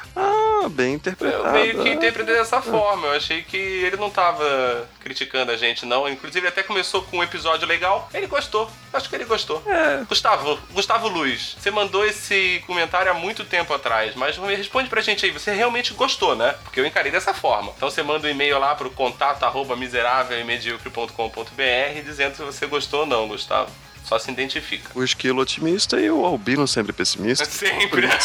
Ah, 0.64 0.70
bem 0.70 0.94
interpretado. 0.94 1.48
Eu 1.48 1.52
meio 1.52 1.82
que 1.82 1.90
interpretei 1.90 2.36
dessa 2.36 2.62
forma. 2.62 3.08
Eu 3.08 3.14
achei 3.14 3.42
que 3.42 3.58
ele 3.58 3.98
não 3.98 4.10
tava 4.10 4.88
criticando 5.00 5.52
a 5.52 5.58
gente, 5.58 5.86
não. 5.86 6.08
Inclusive, 6.08 6.48
até 6.48 6.64
começou 6.64 7.02
com 7.04 7.18
um 7.18 7.24
episódio 7.24 7.68
legal. 7.68 8.10
Ele 8.14 8.28
gostou. 8.28 8.70
Acho 8.94 9.10
que 9.10 9.16
ele 9.16 9.26
gostou. 9.26 9.62
É. 9.66 10.04
Gustavo, 10.08 10.60
Gustavo 10.72 11.08
Luz, 11.08 11.56
você 11.60 11.72
mandou 11.72 12.06
esse 12.06 12.64
comentário 12.68 13.12
há 13.12 13.14
muito 13.14 13.44
tempo 13.46 13.74
atrás, 13.74 14.16
mas 14.16 14.38
responde 14.38 14.90
pra 14.90 15.02
gente 15.02 15.26
aí, 15.26 15.32
você 15.32 15.54
realmente 15.54 15.94
gostou, 15.94 16.36
né? 16.36 16.56
Porque 16.64 16.80
eu 16.80 16.86
encarei 16.86 17.12
dessa 17.12 17.34
forma. 17.34 17.72
Então 17.76 17.90
você 17.90 18.04
manda 18.04 18.28
um 18.28 18.32
e-mail 18.32 18.60
lá 18.60 18.76
pro 18.76 18.90
contato 18.92 19.44
arroba 19.44 19.76
miserável 19.76 20.40
e 20.40 20.44
medíocre.com.br 20.44 22.02
dizendo 22.04 22.36
se 22.36 22.44
você 22.44 22.66
gostou 22.66 23.02
ou 23.02 23.06
não, 23.06 23.28
Gustavo. 23.28 23.72
Só 24.04 24.20
se 24.20 24.32
identifica. 24.32 24.90
O 24.94 25.04
esquilo 25.04 25.42
otimista 25.42 26.00
e 26.00 26.10
o 26.10 26.26
albino 26.26 26.68
sempre 26.68 26.94
pessimista. 26.94 27.46
Sempre. 27.50 28.08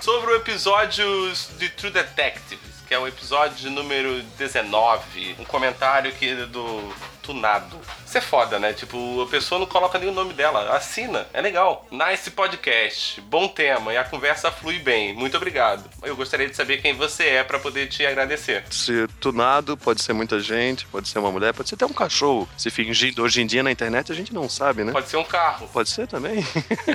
Sobre 0.00 0.32
o 0.32 0.36
episódio 0.36 1.32
de 1.58 1.68
True 1.70 1.90
Detectives, 1.90 2.60
que 2.86 2.94
é 2.94 2.98
o 2.98 3.08
episódio 3.08 3.70
número 3.70 4.22
19. 4.38 5.36
Um 5.38 5.44
comentário 5.44 6.12
que 6.12 6.34
do 6.46 6.94
Tunado. 7.22 7.80
Isso 8.16 8.24
é 8.24 8.30
foda, 8.30 8.58
né? 8.58 8.72
Tipo, 8.72 9.20
a 9.20 9.26
pessoa 9.26 9.58
não 9.58 9.66
coloca 9.66 9.98
nem 9.98 10.08
o 10.08 10.12
nome 10.12 10.32
dela. 10.32 10.74
Assina, 10.74 11.26
é 11.34 11.40
legal. 11.42 11.86
Nice 11.90 12.30
podcast, 12.30 13.20
bom 13.20 13.46
tema 13.46 13.92
e 13.92 13.98
a 13.98 14.04
conversa 14.04 14.50
flui 14.50 14.78
bem. 14.78 15.12
Muito 15.12 15.36
obrigado. 15.36 15.84
Eu 16.02 16.16
gostaria 16.16 16.48
de 16.48 16.56
saber 16.56 16.80
quem 16.80 16.94
você 16.94 17.24
é 17.24 17.44
para 17.44 17.58
poder 17.58 17.88
te 17.88 18.06
agradecer. 18.06 18.64
Se 18.70 19.06
tunado, 19.20 19.76
pode 19.76 20.02
ser 20.02 20.14
muita 20.14 20.40
gente, 20.40 20.86
pode 20.86 21.10
ser 21.10 21.18
uma 21.18 21.30
mulher, 21.30 21.52
pode 21.52 21.68
ser 21.68 21.74
até 21.74 21.84
um 21.84 21.92
cachorro. 21.92 22.48
Se 22.56 22.70
fingindo 22.70 23.22
hoje 23.22 23.42
em 23.42 23.46
dia 23.46 23.62
na 23.62 23.70
internet, 23.70 24.10
a 24.10 24.14
gente 24.14 24.32
não 24.32 24.48
sabe, 24.48 24.82
né? 24.82 24.92
Pode 24.92 25.10
ser 25.10 25.18
um 25.18 25.24
carro. 25.24 25.68
Pode 25.70 25.90
ser 25.90 26.06
também. 26.06 26.42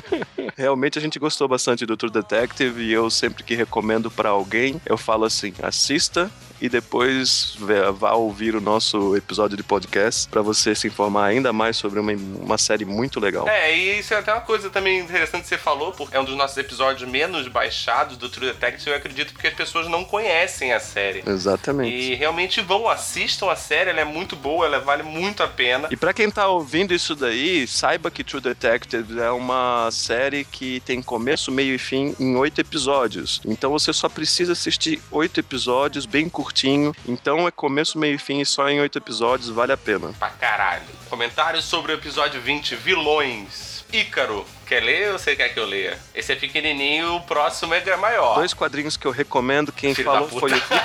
Realmente 0.57 0.97
a 0.97 1.01
gente 1.01 1.19
gostou 1.19 1.47
bastante 1.47 1.85
do 1.85 1.95
True 1.95 2.11
Detective 2.11 2.81
e 2.81 2.91
eu 2.91 3.11
sempre 3.11 3.43
que 3.43 3.53
recomendo 3.53 4.09
para 4.09 4.29
alguém, 4.29 4.81
eu 4.87 4.97
falo 4.97 5.25
assim: 5.25 5.53
assista 5.61 6.31
e 6.61 6.69
depois 6.69 7.57
vá 7.97 8.13
ouvir 8.13 8.55
o 8.55 8.61
nosso 8.61 9.15
episódio 9.15 9.57
de 9.57 9.63
podcast 9.63 10.29
para 10.29 10.43
você 10.43 10.75
se 10.75 10.87
informar 10.87 11.10
ainda 11.17 11.51
mais 11.53 11.77
sobre 11.77 11.99
uma, 11.99 12.13
uma 12.13 12.57
série 12.57 12.85
muito 12.85 13.19
legal. 13.19 13.47
É, 13.47 13.75
e 13.75 13.99
isso 13.99 14.13
é 14.13 14.17
até 14.17 14.31
uma 14.31 14.41
coisa 14.41 14.69
também 14.69 14.99
interessante 14.99 15.43
que 15.43 15.49
você 15.49 15.57
falou, 15.57 15.91
porque 15.91 16.15
é 16.15 16.19
um 16.19 16.25
dos 16.25 16.35
nossos 16.35 16.57
episódios 16.57 17.09
menos 17.09 17.47
baixados 17.47 18.17
do 18.17 18.29
True 18.29 18.47
Detective, 18.47 18.89
eu 18.89 18.95
acredito, 18.95 19.33
porque 19.33 19.47
as 19.47 19.53
pessoas 19.53 19.87
não 19.87 20.03
conhecem 20.03 20.73
a 20.73 20.79
série. 20.79 21.23
Exatamente. 21.25 21.95
E 21.95 22.15
realmente 22.15 22.61
vão, 22.61 22.87
assistam 22.87 23.49
a 23.51 23.55
série, 23.55 23.89
ela 23.89 24.01
é 24.01 24.05
muito 24.05 24.35
boa, 24.35 24.65
ela 24.65 24.79
vale 24.79 25.03
muito 25.03 25.43
a 25.43 25.47
pena. 25.47 25.87
E 25.91 25.95
para 25.95 26.13
quem 26.13 26.29
tá 26.29 26.47
ouvindo 26.47 26.93
isso 26.93 27.15
daí, 27.15 27.67
saiba 27.67 28.11
que 28.11 28.23
True 28.23 28.41
Detective 28.41 29.19
é 29.19 29.31
uma 29.31 29.89
série 29.91 30.45
que 30.45 30.79
tem 30.81 31.01
começo, 31.01 31.51
meio 31.51 31.75
e 31.75 31.77
fim 31.77 32.15
em 32.19 32.35
oito 32.35 32.59
episódios. 32.59 33.41
Então 33.45 33.71
você 33.71 33.93
só 33.93 34.07
precisa 34.09 34.53
assistir 34.53 35.01
oito 35.11 35.39
episódios 35.39 36.05
bem 36.05 36.29
curtinho. 36.29 36.93
Então 37.07 37.47
é 37.47 37.51
começo, 37.51 37.97
meio 37.97 38.15
e 38.15 38.19
fim 38.19 38.43
só 38.45 38.69
em 38.69 38.79
oito 38.79 38.97
episódios, 38.97 39.49
vale 39.49 39.71
a 39.71 39.77
pena. 39.77 40.13
Pra 40.19 40.29
caralho. 40.29 41.00
Comentários 41.10 41.65
sobre 41.65 41.91
o 41.91 41.96
episódio 41.96 42.41
20, 42.41 42.75
vilões. 42.75 43.84
Ícaro, 43.91 44.46
quer 44.65 44.81
ler 44.81 45.12
ou 45.12 45.20
você 45.20 45.36
quer 45.36 45.50
que 45.50 45.60
eu 45.60 45.65
leia? 45.65 46.00
Esse 46.15 46.31
é 46.31 46.36
pequenininho, 46.36 47.15
o 47.15 47.22
próximo 47.22 47.74
é 47.74 47.96
maior. 47.98 48.36
Dois 48.36 48.53
quadrinhos 48.53 48.96
que 48.96 49.05
eu 49.05 49.12
recomendo, 49.12 49.72
quem 49.72 49.93
Filho 49.93 50.05
falou 50.12 50.29
foi 50.29 50.51
o 50.51 50.55
Ícaro. 50.55 50.81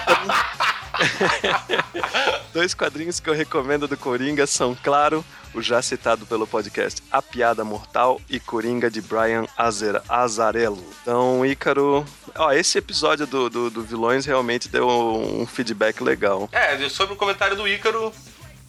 Dois 2.53 2.75
quadrinhos 2.75 3.21
que 3.21 3.29
eu 3.29 3.35
recomendo 3.35 3.87
do 3.87 3.97
Coringa 3.97 4.47
são, 4.47 4.75
claro, 4.75 5.25
o 5.55 5.63
já 5.63 5.81
citado 5.81 6.27
pelo 6.27 6.47
podcast 6.47 7.03
A 7.11 7.23
Piada 7.23 7.65
Mortal 7.65 8.21
e 8.29 8.41
Coringa 8.41 8.91
de 8.91 9.01
Brian 9.01 9.47
Azer 9.57 10.01
Azarello. 10.09 10.85
Então, 11.03 11.45
Ícaro, 11.47 12.05
ó, 12.35 12.53
esse 12.53 12.79
episódio 12.79 13.27
do, 13.27 13.49
do, 13.49 13.71
do, 13.71 13.83
Vilões 13.83 14.27
realmente 14.27 14.69
deu 14.69 14.89
um 14.89 15.47
feedback 15.47 16.03
legal. 16.03 16.49
É, 16.53 16.89
sobre 16.89 17.15
o 17.15 17.17
comentário 17.17 17.57
do 17.57 17.67
Ícaro, 17.67 18.13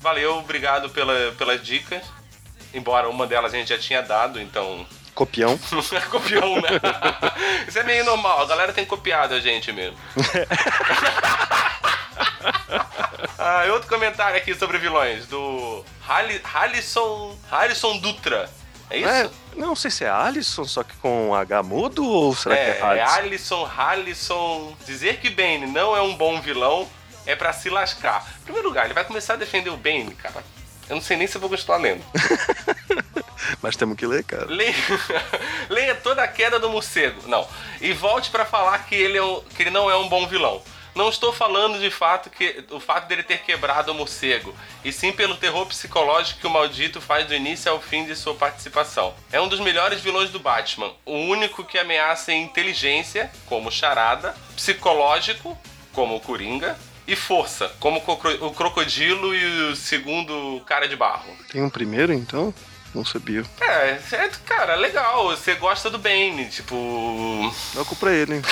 valeu, 0.08 0.38
obrigado 0.38 0.90
pela, 0.90 1.34
pelas 1.38 1.62
dicas. 1.62 2.02
Embora 2.74 3.10
uma 3.10 3.28
delas 3.28 3.54
a 3.54 3.58
gente 3.58 3.68
já 3.70 3.78
tinha 3.78 4.02
dado, 4.02 4.40
então 4.40 4.88
Copião. 5.14 5.60
é 5.94 6.00
copião, 6.08 6.62
né? 6.62 6.70
Isso 7.68 7.78
é 7.80 7.84
meio 7.84 8.06
normal, 8.06 8.42
a 8.42 8.46
galera 8.46 8.72
tem 8.72 8.86
copiado 8.86 9.34
a 9.34 9.42
gente 9.42 9.74
mesmo. 9.74 9.98
ah, 13.38 13.66
outro 13.72 13.90
comentário 13.90 14.38
aqui 14.38 14.56
sobre 14.56 14.78
vilões, 14.78 15.28
do 15.28 15.84
Halisson, 16.08 17.38
Halisson 17.52 17.98
Dutra. 17.98 18.50
É 18.90 19.00
isso? 19.00 19.10
É, 19.10 19.30
não 19.58 19.76
sei 19.76 19.92
se 19.92 20.06
é 20.06 20.10
Alisson, 20.10 20.64
só 20.64 20.84
que 20.84 20.96
com 20.98 21.36
H 21.36 21.64
mudo 21.64 22.06
ou 22.06 22.34
será 22.34 22.56
é, 22.56 22.74
que 22.74 22.80
é 22.80 22.84
Alisson? 22.84 22.96
É 22.96 23.20
Alisson, 23.20 23.70
Alisson. 23.78 24.78
Dizer 24.86 25.18
que 25.18 25.30
Bane 25.30 25.68
não 25.68 25.98
é 25.98 26.02
um 26.02 26.16
bom 26.16 26.40
vilão 26.40 26.88
é 27.28 27.36
para 27.36 27.54
se 27.54 27.70
lascar. 27.70 28.26
Em 28.40 28.44
primeiro 28.46 28.68
lugar, 28.68 28.86
ele 28.86 28.94
vai 28.94 29.04
começar 29.04 29.34
a 29.34 29.38
defender 29.38 29.70
o 29.70 29.78
Bane, 29.78 30.16
cara. 30.16 30.44
Eu 30.90 30.96
não 30.96 31.04
sei 31.04 31.18
nem 31.18 31.28
se 31.28 31.36
eu 31.36 31.42
vou 31.42 31.50
continuar 31.50 31.78
lendo. 31.78 32.04
Mas 33.62 33.76
temos 33.76 33.98
que 33.98 34.08
ler, 34.08 34.24
cara. 34.24 34.46
Leia, 34.46 34.74
leia 35.70 35.96
toda 35.96 36.24
a 36.24 36.28
queda 36.28 36.58
do 36.58 36.70
morcego. 36.70 37.28
Não. 37.28 37.46
E 37.82 37.92
volte 37.92 38.32
para 38.32 38.46
falar 38.46 38.80
que 38.86 38.96
ele, 38.96 39.18
é 39.18 39.24
um, 39.24 39.42
que 39.42 39.64
ele 39.64 39.70
não 39.70 39.92
é 39.92 39.98
um 39.98 40.08
bom 40.08 40.26
vilão. 40.26 40.64
Não 40.96 41.10
estou 41.10 41.32
falando 41.32 41.80
de 41.80 41.92
fato 41.92 42.30
que 42.30 42.64
o 42.72 42.80
fato 42.80 43.08
dele 43.08 43.22
ter 43.22 43.40
quebrado 43.44 43.92
o 43.92 43.94
morcego, 43.94 44.56
e 44.84 44.92
sim 44.92 45.12
pelo 45.12 45.36
terror 45.36 45.64
psicológico 45.68 46.40
que 46.40 46.48
o 46.48 46.50
maldito 46.50 47.00
faz 47.00 47.28
do 47.28 47.36
início 47.36 47.72
ao 47.72 47.80
fim 47.80 48.04
de 48.04 48.16
sua 48.16 48.34
participação. 48.34 49.14
É 49.32 49.40
um 49.40 49.48
dos 49.48 49.60
melhores 49.60 50.02
vilões 50.02 50.32
do 50.32 50.40
Batman, 50.40 50.92
o 51.06 51.14
único 51.14 51.64
que 51.64 51.78
ameaça 51.78 52.34
inteligência, 52.34 53.32
como 53.46 53.72
Charada, 53.72 54.36
psicológico, 54.56 55.56
como 55.94 56.16
o 56.16 56.20
Coringa, 56.20 56.76
e 57.08 57.16
força, 57.16 57.72
como 57.80 58.02
o 58.42 58.52
crocodilo 58.52 59.34
e 59.34 59.72
o 59.72 59.76
segundo 59.76 60.62
cara 60.66 60.88
de 60.88 60.96
barro. 60.96 61.34
Tem 61.50 61.64
um 61.64 61.70
primeiro 61.70 62.14
então? 62.14 62.54
Não 62.94 63.06
sabia. 63.06 63.44
É, 63.62 64.00
é 64.12 64.30
cara, 64.46 64.76
legal. 64.76 65.28
Você 65.30 65.56
gosta 65.56 65.90
do 65.90 66.00
Bane, 66.00 66.48
tipo. 66.50 67.54
Dá 67.74 67.86
pra 67.96 68.14
ele, 68.14 68.36
hein? 68.36 68.42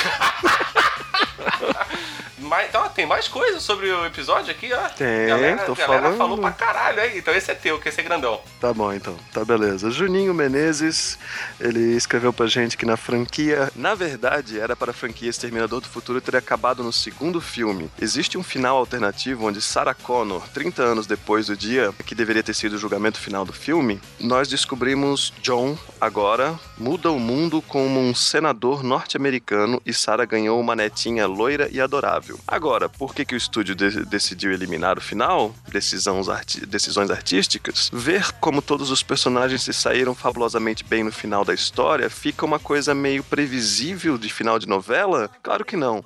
mais, 2.37 2.69
então, 2.69 2.87
tem 2.89 3.05
mais 3.05 3.27
coisas 3.27 3.63
sobre 3.63 3.89
o 3.89 4.05
episódio 4.05 4.51
aqui, 4.51 4.71
ó. 4.73 4.89
Tem, 4.89 5.27
galera, 5.27 5.63
tô 5.63 5.75
galera 5.75 6.01
falando. 6.01 6.17
falou 6.17 6.37
pra 6.37 6.51
caralho 6.51 7.01
aí. 7.01 7.17
Então 7.17 7.33
esse 7.33 7.51
é 7.51 7.55
teu, 7.55 7.79
que 7.79 7.89
esse 7.89 8.01
é 8.01 8.03
grandão. 8.03 8.41
Tá 8.59 8.73
bom, 8.73 8.91
então. 8.93 9.15
Tá 9.33 9.45
beleza. 9.45 9.89
Juninho 9.89 10.33
Menezes, 10.33 11.17
ele 11.59 11.95
escreveu 11.95 12.33
pra 12.33 12.47
gente 12.47 12.77
que 12.77 12.85
na 12.85 12.97
franquia, 12.97 13.71
na 13.75 13.95
verdade, 13.95 14.59
era 14.59 14.75
para 14.75 14.91
a 14.91 14.93
franquia 14.93 15.29
Exterminador 15.29 15.81
do 15.81 15.87
Futuro 15.87 16.19
ter 16.19 16.35
acabado 16.35 16.83
no 16.83 16.91
segundo 16.91 17.39
filme. 17.39 17.89
Existe 18.01 18.37
um 18.37 18.43
final 18.43 18.77
alternativo 18.77 19.47
onde 19.47 19.61
Sarah 19.61 19.93
Connor, 19.93 20.47
30 20.49 20.83
anos 20.83 21.07
depois 21.07 21.47
do 21.47 21.55
dia 21.55 21.93
que 22.05 22.15
deveria 22.15 22.43
ter 22.43 22.53
sido 22.53 22.73
o 22.73 22.77
julgamento 22.77 23.19
final 23.19 23.45
do 23.45 23.53
filme, 23.53 24.01
nós 24.19 24.47
descobrimos 24.47 25.33
John, 25.41 25.77
agora, 25.99 26.59
muda 26.77 27.11
o 27.11 27.19
mundo 27.19 27.61
como 27.61 27.99
um 27.99 28.13
senador 28.13 28.83
norte-americano 28.83 29.81
e 29.85 29.93
Sarah 29.93 30.25
ganhou 30.25 30.59
uma 30.59 30.75
netinha 30.75 31.25
loira 31.27 31.69
e 31.71 31.79
adorável. 31.79 32.24
Agora, 32.47 32.89
por 32.89 33.13
que, 33.13 33.25
que 33.25 33.35
o 33.35 33.37
estúdio 33.37 33.75
de 33.75 34.05
decidiu 34.05 34.51
eliminar 34.51 34.97
o 34.97 35.01
final? 35.01 35.53
Decisões, 35.67 36.29
arti 36.29 36.65
decisões 36.65 37.09
artísticas? 37.09 37.89
Ver 37.93 38.31
como 38.33 38.61
todos 38.61 38.89
os 38.91 39.03
personagens 39.03 39.63
se 39.63 39.73
saíram 39.73 40.15
fabulosamente 40.15 40.83
bem 40.83 41.03
no 41.03 41.11
final 41.11 41.45
da 41.45 41.53
história 41.53 42.09
fica 42.09 42.45
uma 42.45 42.59
coisa 42.59 42.93
meio 42.95 43.23
previsível 43.23 44.17
de 44.17 44.31
final 44.31 44.57
de 44.57 44.67
novela? 44.67 45.29
Claro 45.41 45.65
que 45.65 45.75
não 45.75 46.03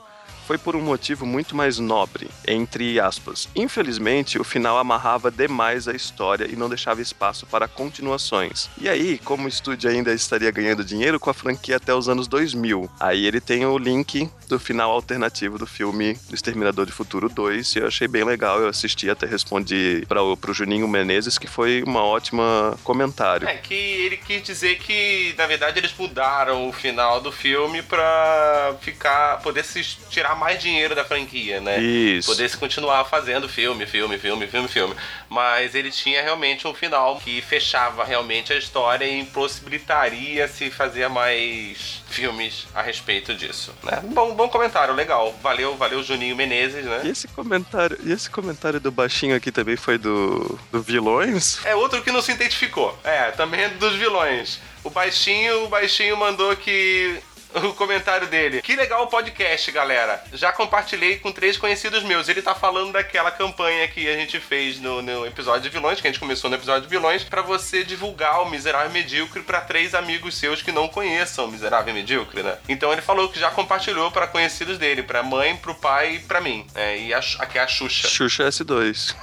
foi 0.49 0.57
por 0.57 0.75
um 0.75 0.81
motivo 0.81 1.27
muito 1.27 1.55
mais 1.55 1.77
nobre, 1.77 2.27
entre 2.47 2.99
aspas. 2.99 3.47
Infelizmente, 3.55 4.39
o 4.39 4.43
final 4.43 4.79
amarrava 4.79 5.29
demais 5.29 5.87
a 5.87 5.93
história 5.93 6.49
e 6.51 6.55
não 6.55 6.67
deixava 6.67 7.03
espaço 7.03 7.45
para 7.45 7.67
continuações. 7.67 8.67
E 8.81 8.89
aí, 8.89 9.19
como 9.19 9.45
o 9.45 9.47
estúdio 9.47 9.91
ainda 9.91 10.11
estaria 10.11 10.49
ganhando 10.49 10.83
dinheiro 10.83 11.19
com 11.19 11.29
a 11.29 11.35
franquia 11.35 11.75
até 11.75 11.93
os 11.93 12.09
anos 12.09 12.27
2000, 12.27 12.89
aí 12.99 13.27
ele 13.27 13.39
tem 13.39 13.63
o 13.63 13.77
link 13.77 14.27
do 14.47 14.57
final 14.57 14.89
alternativo 14.89 15.59
do 15.59 15.67
filme 15.67 16.15
do 16.27 16.33
Exterminador 16.33 16.87
de 16.87 16.91
Futuro 16.91 17.29
2 17.29 17.75
e 17.75 17.79
eu 17.79 17.87
achei 17.87 18.07
bem 18.07 18.23
legal. 18.23 18.59
Eu 18.59 18.69
assisti 18.69 19.07
até 19.07 19.27
respondi 19.27 20.03
para 20.07 20.23
o 20.23 20.53
Juninho 20.53 20.87
Menezes 20.87 21.37
que 21.37 21.45
foi 21.45 21.83
uma 21.83 22.03
ótima 22.03 22.75
comentário. 22.83 23.47
É 23.47 23.53
que 23.53 23.75
ele 23.75 24.17
quis 24.17 24.41
dizer 24.41 24.79
que 24.79 25.35
na 25.37 25.45
verdade 25.45 25.77
eles 25.77 25.93
mudaram 25.95 26.67
o 26.67 26.73
final 26.73 27.21
do 27.21 27.31
filme 27.31 27.83
para 27.83 28.75
ficar 28.81 29.39
poder 29.43 29.63
se 29.63 29.83
tirar 30.09 30.38
mais 30.39 30.62
dinheiro 30.62 30.96
da 30.96 31.05
franquia, 31.05 31.60
né? 31.60 31.79
Isso. 31.79 32.31
Pudesse 32.31 32.58
continuar 32.58 33.05
fazendo 33.05 33.48
filme, 33.48 33.86
filme, 33.86 34.17
filme, 34.17 34.48
filme, 34.48 34.67
filme. 34.67 34.96
Mas 35.29 35.75
ele 35.75 35.91
tinha 35.91 36.22
realmente 36.22 36.67
um 36.67 36.74
final 36.74 37.17
que 37.17 37.41
fechava 37.41 38.03
realmente 38.03 38.53
a 38.53 38.58
história 38.58 39.05
e 39.05 39.19
impossibilitaria 39.19 40.48
se 40.48 40.72
fazer 40.72 41.08
mais 41.10 42.01
filmes 42.10 42.65
a 42.74 42.81
respeito 42.81 43.36
disso, 43.36 43.74
né? 43.84 44.01
Bom, 44.03 44.34
bom 44.34 44.50
comentário, 44.50 44.93
legal. 44.93 45.38
Valeu, 45.43 45.75
valeu 45.75 46.01
Juninho 46.01 46.36
Menezes, 46.36 46.86
né? 46.86 47.01
E 47.03 47.10
esse 47.10 47.27
comentário, 47.27 47.98
e 48.03 48.12
esse 48.12 48.29
comentário 48.29 48.79
do 48.79 48.91
baixinho 48.91 49.36
aqui 49.36 49.51
também 49.51 49.75
foi 49.75 49.98
do, 49.98 50.58
do 50.72 50.81
vilões? 50.81 51.63
É 51.65 51.75
outro 51.75 52.01
que 52.01 52.12
não 52.12 52.22
se 52.22 52.31
identificou. 52.31 52.98
É, 53.03 53.31
também 53.31 53.62
é 53.62 53.69
dos 53.69 53.96
vilões. 53.96 54.60
O 54.84 54.89
baixinho, 54.89 55.65
o 55.65 55.67
baixinho 55.67 56.15
mandou 56.15 56.55
que 56.55 57.19
o 57.63 57.73
comentário 57.73 58.27
dele. 58.27 58.61
Que 58.61 58.75
legal 58.75 59.03
o 59.03 59.07
podcast, 59.07 59.71
galera. 59.71 60.23
Já 60.33 60.51
compartilhei 60.51 61.17
com 61.17 61.31
três 61.31 61.57
conhecidos 61.57 62.03
meus. 62.03 62.29
Ele 62.29 62.41
tá 62.41 62.53
falando 62.53 62.93
daquela 62.93 63.31
campanha 63.31 63.87
que 63.87 64.07
a 64.07 64.15
gente 64.15 64.39
fez 64.39 64.79
no, 64.79 65.01
no 65.01 65.25
episódio 65.25 65.61
de 65.61 65.69
vilões, 65.69 65.99
que 65.99 66.07
a 66.07 66.11
gente 66.11 66.19
começou 66.19 66.49
no 66.49 66.55
episódio 66.55 66.83
de 66.83 66.87
vilões, 66.87 67.23
para 67.23 67.41
você 67.41 67.83
divulgar 67.83 68.41
o 68.43 68.49
Miserável 68.49 68.91
Medíocre 68.91 69.41
para 69.41 69.61
três 69.61 69.95
amigos 69.95 70.35
seus 70.37 70.61
que 70.61 70.71
não 70.71 70.87
conheçam 70.87 71.45
o 71.45 71.51
Miserável 71.51 71.93
Medíocre, 71.93 72.43
né? 72.43 72.57
Então 72.67 72.91
ele 72.91 73.01
falou 73.01 73.29
que 73.29 73.39
já 73.39 73.49
compartilhou 73.49 74.11
para 74.11 74.27
conhecidos 74.27 74.77
dele, 74.77 75.03
pra 75.03 75.23
mãe, 75.23 75.55
pro 75.57 75.73
pai 75.75 76.15
e 76.15 76.19
pra 76.19 76.41
mim. 76.41 76.67
É, 76.75 76.97
e 76.97 77.13
a, 77.13 77.19
aqui 77.39 77.57
é 77.57 77.61
a 77.61 77.67
Xuxa. 77.67 78.07
Xuxa 78.07 78.47
S2. 78.47 79.15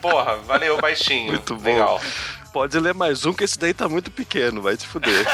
Porra, 0.00 0.36
valeu, 0.36 0.78
baixinho. 0.78 1.32
Muito 1.32 1.54
bom. 1.54 1.62
Legal. 1.62 2.00
Pode 2.58 2.76
ler 2.80 2.92
mais 2.92 3.24
um, 3.24 3.32
que 3.32 3.44
esse 3.44 3.56
daí 3.56 3.72
tá 3.72 3.88
muito 3.88 4.10
pequeno, 4.10 4.60
vai 4.60 4.76
te 4.76 4.84
fuder. 4.84 5.24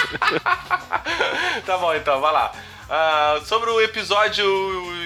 tá 1.66 1.76
bom, 1.76 1.94
então, 1.94 2.22
vai 2.22 2.32
lá. 2.32 2.50
Uh, 2.88 3.44
sobre 3.44 3.68
o 3.68 3.78
episódio 3.82 4.42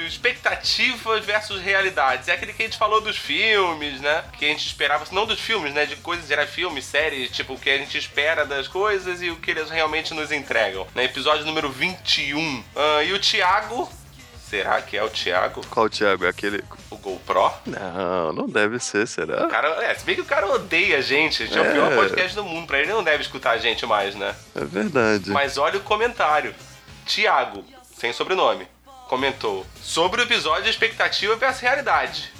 expectativas 0.07 1.25
versus 1.25 1.61
realidades. 1.61 2.29
É 2.29 2.35
aquele 2.35 2.53
que 2.53 2.63
a 2.63 2.67
gente 2.67 2.79
falou 2.79 3.01
dos 3.01 3.17
filmes, 3.17 4.01
né? 4.01 4.23
Que 4.39 4.45
a 4.45 4.49
gente 4.51 4.65
esperava, 4.69 5.05
não 5.11 5.27
dos 5.27 5.41
filmes, 5.41 5.75
né? 5.75 5.85
De 5.85 5.97
coisas, 5.97 6.31
era 6.31 6.47
filmes, 6.47 6.85
séries, 6.85 7.29
tipo, 7.33 7.55
o 7.55 7.59
que 7.59 7.71
a 7.71 7.79
gente 7.79 7.99
espera 7.99 8.47
das 8.47 8.69
coisas 8.69 9.21
e 9.21 9.29
o 9.29 9.35
que 9.35 9.51
eles 9.51 9.69
realmente 9.69 10.15
nos 10.15 10.31
entregam. 10.31 10.87
Né? 10.95 11.03
Episódio 11.07 11.45
número 11.45 11.69
21. 11.69 12.39
Uh, 12.39 13.03
e 13.05 13.13
o 13.13 13.19
Thiago 13.19 13.91
Será 14.49 14.81
que 14.81 14.97
é 14.97 15.03
o 15.03 15.11
Thiago? 15.11 15.61
Qual 15.67 15.87
o 15.87 15.91
Thiago? 15.91 16.25
É 16.25 16.29
aquele. 16.29 16.63
GoPro? 17.07 17.53
Não, 17.67 18.33
não 18.33 18.49
deve 18.49 18.81
ser, 18.81 19.07
será? 19.07 19.47
O 19.47 19.49
cara, 19.49 19.69
é, 19.85 19.95
se 19.95 20.05
bem 20.05 20.17
que 20.17 20.21
o 20.21 20.25
cara 20.25 20.47
odeia 20.49 20.99
a 20.99 21.01
gente. 21.01 21.45
A 21.45 21.47
gente 21.47 21.57
é, 21.57 21.65
é 21.65 21.69
o 21.69 21.73
pior 21.73 21.95
podcast 21.95 22.35
do 22.35 22.43
mundo. 22.43 22.67
Pra 22.67 22.81
ele 22.81 22.93
não 22.93 23.05
deve 23.05 23.23
escutar 23.23 23.53
a 23.53 23.59
gente 23.59 23.87
mais, 23.87 24.17
né? 24.17 24.35
É 24.55 24.65
verdade. 24.65 25.31
Mas 25.31 25.57
olha 25.57 25.79
o 25.79 25.83
comentário. 25.83 26.53
Thiago, 27.05 27.65
sem 27.97 28.13
sobrenome, 28.13 28.67
comentou 29.09 29.65
sobre 29.81 30.21
o 30.21 30.25
episódio 30.25 30.69
Expectativa 30.69 31.37
versus 31.37 31.61
Realidade. 31.61 32.33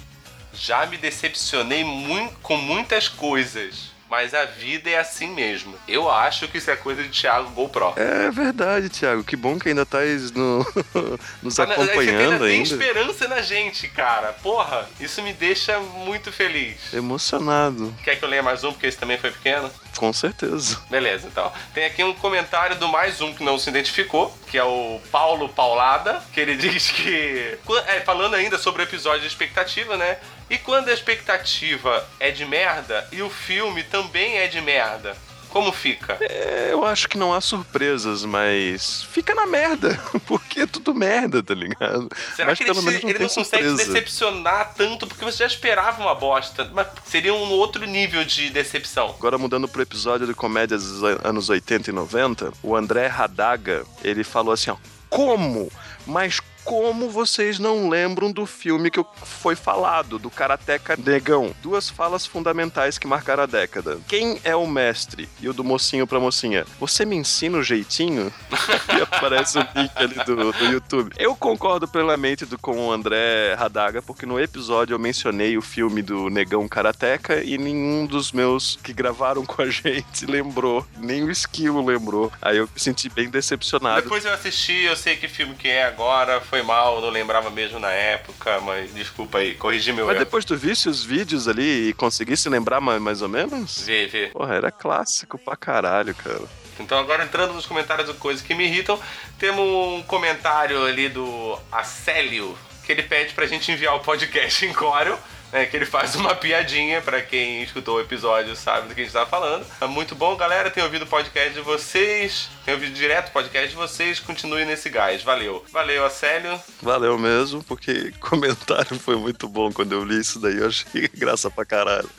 Já 0.53 0.85
me 0.85 0.97
decepcionei 0.97 1.85
muito, 1.85 2.35
com 2.39 2.57
muitas 2.57 3.07
coisas 3.07 3.91
mas 4.09 4.33
a 4.33 4.45
vida 4.45 4.89
é 4.89 4.99
assim 4.99 5.29
mesmo. 5.33 5.75
Eu 5.87 6.09
acho 6.09 6.47
que 6.47 6.57
isso 6.57 6.71
é 6.71 6.75
coisa 6.75 7.03
de 7.03 7.09
Thiago 7.09 7.49
GoPro. 7.51 7.93
É 7.95 8.29
verdade, 8.31 8.89
Thiago. 8.89 9.23
Que 9.23 9.35
bom 9.35 9.59
que 9.59 9.69
ainda 9.69 9.85
tá 9.85 9.99
no... 10.35 10.65
nos 11.43 11.59
acompanhando 11.59 12.43
ainda. 12.43 12.47
Tem 12.47 12.61
esperança 12.61 13.27
na 13.27 13.41
gente, 13.41 13.87
cara. 13.87 14.33
Porra, 14.33 14.87
isso 14.99 15.21
me 15.21 15.33
deixa 15.33 15.79
muito 15.79 16.31
feliz. 16.31 16.93
Emocionado. 16.93 17.93
Quer 18.03 18.17
que 18.17 18.23
eu 18.23 18.29
leia 18.29 18.43
mais 18.43 18.63
um, 18.63 18.71
porque 18.71 18.87
esse 18.87 18.97
também 18.97 19.17
foi 19.17 19.31
pequeno? 19.31 19.69
Com 19.97 20.13
certeza. 20.13 20.79
Beleza, 20.89 21.27
então. 21.27 21.51
Tem 21.73 21.85
aqui 21.85 22.03
um 22.03 22.13
comentário 22.13 22.77
do 22.77 22.87
mais 22.87 23.19
um 23.19 23.33
que 23.33 23.43
não 23.43 23.57
se 23.57 23.69
identificou, 23.69 24.35
que 24.47 24.57
é 24.57 24.63
o 24.63 25.01
Paulo 25.11 25.49
Paulada, 25.49 26.23
que 26.31 26.39
ele 26.39 26.55
diz 26.57 26.91
que. 26.91 27.57
É, 27.87 27.99
falando 28.01 28.35
ainda 28.35 28.57
sobre 28.57 28.83
o 28.83 28.85
episódio 28.85 29.21
de 29.21 29.27
expectativa, 29.27 29.97
né? 29.97 30.17
E 30.49 30.57
quando 30.57 30.89
a 30.89 30.93
expectativa 30.93 32.07
é 32.19 32.31
de 32.31 32.45
merda 32.45 33.07
e 33.11 33.21
o 33.21 33.29
filme 33.29 33.83
também 33.83 34.37
é 34.37 34.47
de 34.47 34.61
merda, 34.61 35.17
como 35.57 35.71
fica? 35.71 36.17
É, 36.21 36.69
eu 36.71 36.85
acho 36.85 37.09
que 37.09 37.17
não 37.17 37.33
há 37.33 37.41
surpresas, 37.41 38.23
mas 38.23 39.03
fica 39.11 39.33
na 39.33 39.47
merda, 39.47 39.99
porque 40.27 40.61
é 40.61 40.67
tudo 40.67 40.93
merda, 40.93 41.41
tá 41.41 41.55
ligado? 41.55 42.07
Será 42.35 42.49
mas 42.49 42.59
que 42.59 42.63
ele, 42.63 42.79
não, 42.79 42.91
ele 42.91 43.19
não 43.19 43.29
consegue 43.29 43.69
se 43.71 43.75
decepcionar 43.77 44.75
tanto 44.75 45.07
porque 45.07 45.25
você 45.25 45.39
já 45.39 45.47
esperava 45.47 45.99
uma 45.99 46.13
bosta? 46.13 46.69
Mas 46.73 46.87
seria 47.05 47.33
um 47.33 47.49
outro 47.53 47.85
nível 47.85 48.23
de 48.23 48.51
decepção. 48.51 49.15
Agora 49.17 49.39
mudando 49.39 49.67
pro 49.67 49.81
episódio 49.81 50.27
de 50.27 50.35
comédias 50.35 50.83
dos 50.83 51.03
anos 51.23 51.49
80 51.49 51.89
e 51.89 51.93
90, 51.93 52.53
o 52.61 52.75
André 52.75 53.07
Radaga, 53.07 53.83
ele 54.03 54.23
falou 54.23 54.53
assim, 54.53 54.69
ó, 54.69 54.77
como? 55.09 55.71
Mas 56.05 56.39
como 56.67 57.09
vocês 57.09 57.59
não 57.59 57.87
lembram 57.87 58.29
do 58.29 58.45
filme 58.45 58.91
que 58.91 59.01
foi 59.23 59.55
falado, 59.55 60.19
do 60.19 60.29
Karateka 60.29 60.97
Negão? 60.97 61.55
Duas 61.63 61.89
falas 61.89 62.25
fundamentais 62.25 62.97
que 62.97 63.07
marcaram 63.07 63.43
a 63.43 63.45
década. 63.45 64.01
Quem 64.05 64.37
é 64.43 64.53
o 64.53 64.67
mestre? 64.67 65.29
E 65.39 65.47
o 65.47 65.53
do 65.53 65.63
mocinho 65.63 66.05
pra 66.05 66.19
mocinha. 66.19 66.65
Você 66.77 67.05
me 67.05 67.15
ensina 67.15 67.57
o 67.57 67.63
jeitinho? 67.63 68.33
e 68.97 69.01
aparece 69.01 69.57
o 69.57 69.61
link 69.61 69.91
ali 69.95 70.15
do, 70.25 70.51
do 70.51 70.65
YouTube. 70.65 71.13
Eu 71.17 71.33
concordo 71.37 71.87
plenamente 71.87 72.45
do, 72.45 72.59
com 72.59 72.87
o 72.87 72.91
André 72.91 73.53
Radaga, 73.53 74.01
porque 74.01 74.25
no 74.25 74.37
episódio 74.37 74.93
eu 74.93 74.99
mencionei 74.99 75.57
o 75.57 75.61
filme 75.61 76.01
do 76.01 76.29
Negão 76.29 76.67
Karateka 76.67 77.41
e 77.45 77.57
nenhum 77.57 78.05
dos 78.05 78.33
meus 78.33 78.77
que 78.83 78.91
gravaram 78.91 79.45
com 79.45 79.61
a 79.61 79.69
gente 79.69 80.25
lembrou. 80.25 80.85
Nem 80.97 81.23
o 81.23 81.31
Esquilo 81.31 81.85
lembrou. 81.85 82.29
Aí 82.41 82.57
eu 82.57 82.65
me 82.65 82.79
senti 82.79 83.07
bem 83.07 83.29
decepcionado. 83.29 84.01
Depois 84.01 84.25
eu 84.25 84.33
assisti, 84.33 84.83
eu 84.83 84.97
sei 84.97 85.15
que 85.15 85.29
filme 85.29 85.55
que 85.55 85.69
é 85.69 85.85
agora, 85.85 86.41
foi 86.41 86.56
foi 86.57 86.63
mal, 86.63 86.99
não 86.99 87.09
lembrava 87.09 87.51
mesmo 87.51 87.79
na 87.79 87.91
época, 87.91 88.59
mas 88.61 88.91
desculpa 88.93 89.37
aí, 89.37 89.53
corrigi 89.53 89.93
meu 89.93 90.07
Mas 90.07 90.15
erro. 90.15 90.25
depois 90.25 90.43
tu 90.43 90.55
visse 90.55 90.89
os 90.89 91.03
vídeos 91.03 91.47
ali 91.47 91.89
e 91.89 91.93
conseguisse 91.93 92.49
lembrar 92.49 92.81
mais, 92.81 92.99
mais 92.99 93.21
ou 93.21 93.29
menos? 93.29 93.83
Vi, 93.85 94.07
vi. 94.07 94.27
Porra, 94.29 94.55
era 94.55 94.71
clássico 94.71 95.37
pra 95.37 95.55
caralho, 95.55 96.15
cara. 96.15 96.41
Então 96.79 96.97
agora 96.97 97.23
entrando 97.23 97.53
nos 97.53 97.67
comentários 97.67 98.07
de 98.07 98.13
coisas 98.15 98.41
que 98.41 98.55
me 98.55 98.65
irritam, 98.65 98.99
temos 99.37 99.63
um 99.63 100.01
comentário 100.03 100.83
ali 100.83 101.09
do 101.09 101.59
Acélio, 101.71 102.57
que 102.83 102.91
ele 102.91 103.03
pede 103.03 103.33
pra 103.35 103.45
gente 103.45 103.71
enviar 103.71 103.95
o 103.95 103.99
podcast 103.99 104.65
em 104.65 104.73
Corel 104.73 105.19
é, 105.51 105.65
que 105.65 105.75
ele 105.77 105.85
faz 105.85 106.15
uma 106.15 106.35
piadinha, 106.35 107.01
para 107.01 107.21
quem 107.21 107.63
escutou 107.63 107.97
o 107.97 108.01
episódio 108.01 108.55
sabe 108.55 108.89
do 108.89 108.95
que 108.95 109.01
a 109.01 109.03
gente 109.03 109.13
tava 109.13 109.29
falando. 109.29 109.65
É 109.79 109.85
muito 109.85 110.13
bom, 110.13 110.35
galera. 110.35 110.69
Tem 110.69 110.83
ouvido 110.83 111.03
o 111.03 111.07
podcast 111.07 111.53
de 111.53 111.61
vocês, 111.61 112.49
tem 112.67 112.73
ouvido 112.73 112.95
direto 112.95 113.29
o 113.29 113.31
podcast 113.31 113.69
de 113.69 113.75
vocês. 113.77 114.19
Continue 114.19 114.65
nesse 114.65 114.89
gás. 114.89 115.23
Valeu. 115.23 115.63
Valeu, 115.71 116.05
Acélio. 116.05 116.61
Valeu 116.81 117.17
mesmo, 117.17 117.63
porque 117.63 118.11
comentário 118.19 118.99
foi 118.99 119.15
muito 119.15 119.47
bom 119.47 119.71
quando 119.71 119.93
eu 119.93 120.03
li 120.03 120.19
isso 120.19 120.37
daí. 120.37 120.57
Eu 120.57 120.67
achei 120.67 121.07
graça 121.07 121.49
pra 121.49 121.63
caralho. 121.63 122.09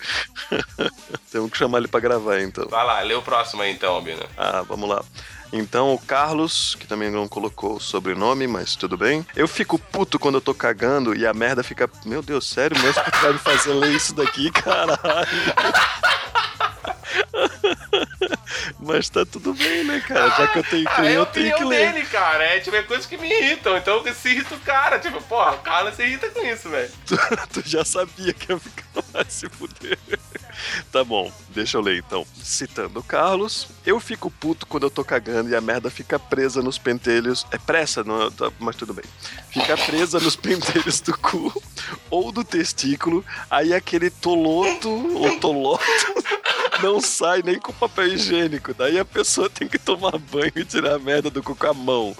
Temos 1.30 1.50
que 1.50 1.58
chamar 1.58 1.80
ele 1.80 1.88
pra 1.88 2.00
gravar, 2.00 2.40
então. 2.40 2.66
Vai 2.66 2.86
lá, 2.86 3.02
lê 3.02 3.12
o 3.12 3.20
próximo 3.20 3.60
aí 3.60 3.70
então, 3.70 4.00
Bina. 4.00 4.24
Ah, 4.38 4.62
vamos 4.66 4.88
lá. 4.88 5.04
Então, 5.52 5.92
o 5.92 5.98
Carlos, 5.98 6.74
que 6.74 6.86
também 6.86 7.10
não 7.10 7.28
colocou 7.28 7.76
o 7.76 7.80
sobrenome, 7.80 8.46
mas 8.46 8.74
tudo 8.74 8.96
bem. 8.96 9.26
Eu 9.36 9.46
fico 9.46 9.78
puto 9.78 10.18
quando 10.18 10.36
eu 10.36 10.40
tô 10.40 10.54
cagando 10.54 11.14
e 11.14 11.26
a 11.26 11.34
merda 11.34 11.62
fica. 11.62 11.90
Meu 12.06 12.22
Deus, 12.22 12.46
sério 12.48 12.78
mesmo 12.80 13.02
que 13.04 13.18
vai 13.18 13.32
me 13.34 13.38
fazer 13.38 13.74
ler 13.74 13.92
isso 13.92 14.14
daqui, 14.14 14.50
caralho? 14.52 14.98
Mas 18.78 19.08
tá 19.08 19.24
tudo 19.24 19.54
bem, 19.54 19.84
né, 19.84 20.00
cara? 20.06 20.30
Já 20.30 20.48
que 20.48 20.58
eu 20.58 20.64
tenho 20.64 20.88
que 20.88 21.00
ler, 21.00 21.08
ah, 21.08 21.12
é 21.12 21.16
eu 21.16 21.26
tenho 21.26 21.56
que 21.56 21.64
ler. 21.64 21.92
dele, 21.92 22.06
cara. 22.06 22.44
É, 22.44 22.60
tipo, 22.60 22.76
é 22.76 22.82
coisas 22.82 23.06
que 23.06 23.16
me 23.16 23.28
irritam. 23.28 23.76
Então 23.76 24.02
eu 24.04 24.14
se 24.14 24.28
irrita 24.30 24.54
o 24.54 24.60
cara. 24.60 24.98
Tipo, 24.98 25.20
porra, 25.22 25.52
o 25.52 25.58
cara 25.58 25.92
se 25.92 26.02
irrita 26.02 26.28
com 26.30 26.44
isso, 26.44 26.68
velho. 26.68 26.90
Tu, 27.06 27.16
tu, 27.52 27.68
já 27.68 27.84
sabia 27.84 28.32
que 28.32 28.52
ia 28.52 28.58
ficar 28.58 29.02
mais 29.12 29.32
se 29.32 29.48
fuder. 29.48 29.98
Tá 30.92 31.04
bom, 31.04 31.30
deixa 31.50 31.76
eu 31.76 31.80
ler 31.80 31.98
então. 31.98 32.26
Citando 32.42 33.00
o 33.00 33.02
Carlos, 33.02 33.68
eu 33.84 34.00
fico 34.00 34.30
puto 34.30 34.66
quando 34.66 34.84
eu 34.84 34.90
tô 34.90 35.04
cagando 35.04 35.50
e 35.50 35.54
a 35.54 35.60
merda 35.60 35.90
fica 35.90 36.18
presa 36.18 36.62
nos 36.62 36.78
pentelhos. 36.78 37.46
É 37.50 37.58
pressa, 37.58 38.02
não, 38.02 38.30
tá, 38.30 38.50
mas 38.58 38.76
tudo 38.76 38.94
bem. 38.94 39.04
Fica 39.50 39.76
presa 39.76 40.18
nos 40.18 40.34
pentelhos 40.36 41.00
do 41.00 41.16
cu 41.18 41.62
ou 42.10 42.32
do 42.32 42.44
testículo. 42.44 43.24
Aí 43.50 43.74
aquele 43.74 44.10
toloto 44.10 44.88
ou 44.88 45.38
toloto 45.38 45.84
não 46.82 47.00
sai 47.00 47.42
nem 47.42 47.58
com 47.58 47.72
papel 47.72 48.08
higiênico. 48.08 48.74
Daí 48.74 48.98
a 48.98 49.04
pessoa 49.04 49.50
tem 49.50 49.68
que 49.68 49.78
tomar 49.78 50.18
banho 50.18 50.52
e 50.56 50.64
tirar 50.64 50.94
a 50.94 50.98
merda 50.98 51.30
do 51.30 51.42
cu 51.42 51.54
com 51.54 51.66
a 51.66 51.74
mão. 51.74 52.16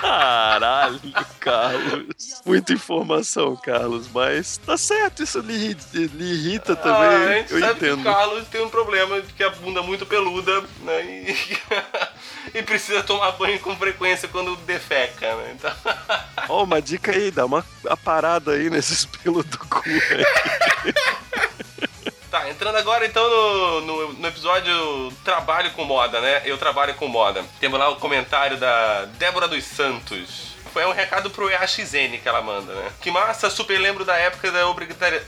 Caralho, 0.00 1.00
Carlos. 1.40 2.42
Muita 2.44 2.72
informação, 2.72 3.56
Carlos, 3.56 4.08
mas 4.12 4.58
tá 4.58 4.76
certo, 4.76 5.22
isso 5.22 5.40
lhe, 5.40 5.76
lhe 5.92 6.32
irrita 6.32 6.76
também. 6.76 7.33
Ah, 7.33 7.33
a 7.34 7.38
gente 7.38 7.52
eu 7.52 7.60
sabe 7.60 7.72
entendo. 7.74 8.02
que 8.02 8.08
o 8.08 8.12
Carlos 8.12 8.48
tem 8.48 8.62
um 8.62 8.68
problema 8.68 9.20
de 9.20 9.32
que 9.32 9.42
a 9.42 9.50
bunda 9.50 9.80
é 9.80 9.82
muito 9.82 10.06
peluda, 10.06 10.60
né? 10.82 11.04
E, 11.04 11.58
e 12.58 12.62
precisa 12.62 13.02
tomar 13.02 13.32
banho 13.32 13.58
com 13.60 13.76
frequência 13.76 14.28
quando 14.28 14.56
defeca, 14.56 15.34
né? 15.36 15.56
Então... 15.56 15.72
Ó, 16.48 16.60
oh, 16.60 16.64
uma 16.64 16.80
dica 16.80 17.12
aí, 17.12 17.30
dá 17.30 17.44
uma 17.44 17.64
parada 18.04 18.52
aí 18.52 18.70
nesses 18.70 19.04
pelos 19.04 19.44
do 19.46 19.58
cu. 19.58 19.82
Tá, 22.30 22.50
entrando 22.50 22.76
agora 22.76 23.06
então 23.06 23.30
no, 23.30 23.80
no, 23.82 24.12
no, 24.14 24.26
episódio 24.26 25.12
Trabalho 25.24 25.70
com 25.70 25.84
Moda, 25.84 26.20
né? 26.20 26.42
Eu 26.44 26.58
trabalho 26.58 26.94
com 26.94 27.06
moda. 27.06 27.44
Temos 27.60 27.78
lá 27.78 27.88
o 27.90 27.96
comentário 27.96 28.56
da 28.56 29.04
Débora 29.04 29.46
dos 29.46 29.62
Santos. 29.62 30.53
Foi 30.74 30.84
um 30.86 30.92
recado 30.92 31.30
pro 31.30 31.48
EAXN 31.48 32.18
que 32.20 32.28
ela 32.28 32.42
manda, 32.42 32.74
né? 32.74 32.90
Que 33.00 33.08
massa, 33.08 33.48
super 33.48 33.78
lembro 33.78 34.04
da 34.04 34.16
época 34.16 34.50
da 34.50 34.66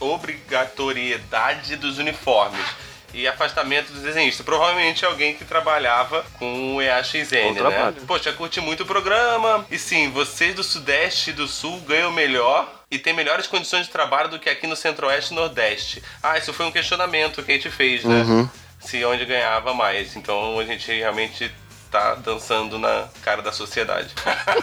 obrigatoriedade 0.01 1.77
dos 1.77 1.99
uniformes 1.99 2.67
e 3.15 3.29
afastamento 3.29 3.93
dos 3.93 4.03
desenhistas. 4.03 4.45
Provavelmente 4.45 5.07
alguém 5.07 5.37
que 5.37 5.45
trabalhava 5.45 6.27
com 6.37 6.75
o 6.75 6.83
EAXN, 6.83 7.53
né? 7.53 7.55
Trabalho. 7.55 7.97
Poxa, 8.09 8.33
curti 8.33 8.61
muito 8.61 8.83
o 8.83 8.87
programa. 8.87 9.65
E 9.71 9.79
sim, 9.79 10.11
vocês 10.11 10.53
do 10.53 10.65
Sudeste 10.65 11.31
e 11.31 11.33
do 11.33 11.47
Sul 11.47 11.79
ganham 11.83 12.11
melhor 12.11 12.69
e 12.91 12.99
tem 12.99 13.13
melhores 13.13 13.47
condições 13.47 13.87
de 13.87 13.93
trabalho 13.93 14.29
do 14.29 14.41
que 14.41 14.51
aqui 14.51 14.67
no 14.67 14.75
Centro-Oeste 14.75 15.33
e 15.33 15.37
Nordeste. 15.37 16.03
Ah, 16.21 16.37
isso 16.37 16.53
foi 16.53 16.67
um 16.67 16.73
questionamento 16.73 17.41
que 17.45 17.53
a 17.53 17.55
gente 17.55 17.71
fez, 17.71 18.03
né? 18.03 18.23
Uhum. 18.23 18.51
Se 18.81 19.05
onde 19.05 19.25
ganhava 19.25 19.73
mais. 19.73 20.17
Então 20.17 20.59
a 20.59 20.65
gente 20.65 20.91
realmente 20.91 21.53
tá 21.91 22.15
dançando 22.15 22.79
na 22.79 23.09
cara 23.23 23.43
da 23.43 23.53
sociedade. 23.53 24.15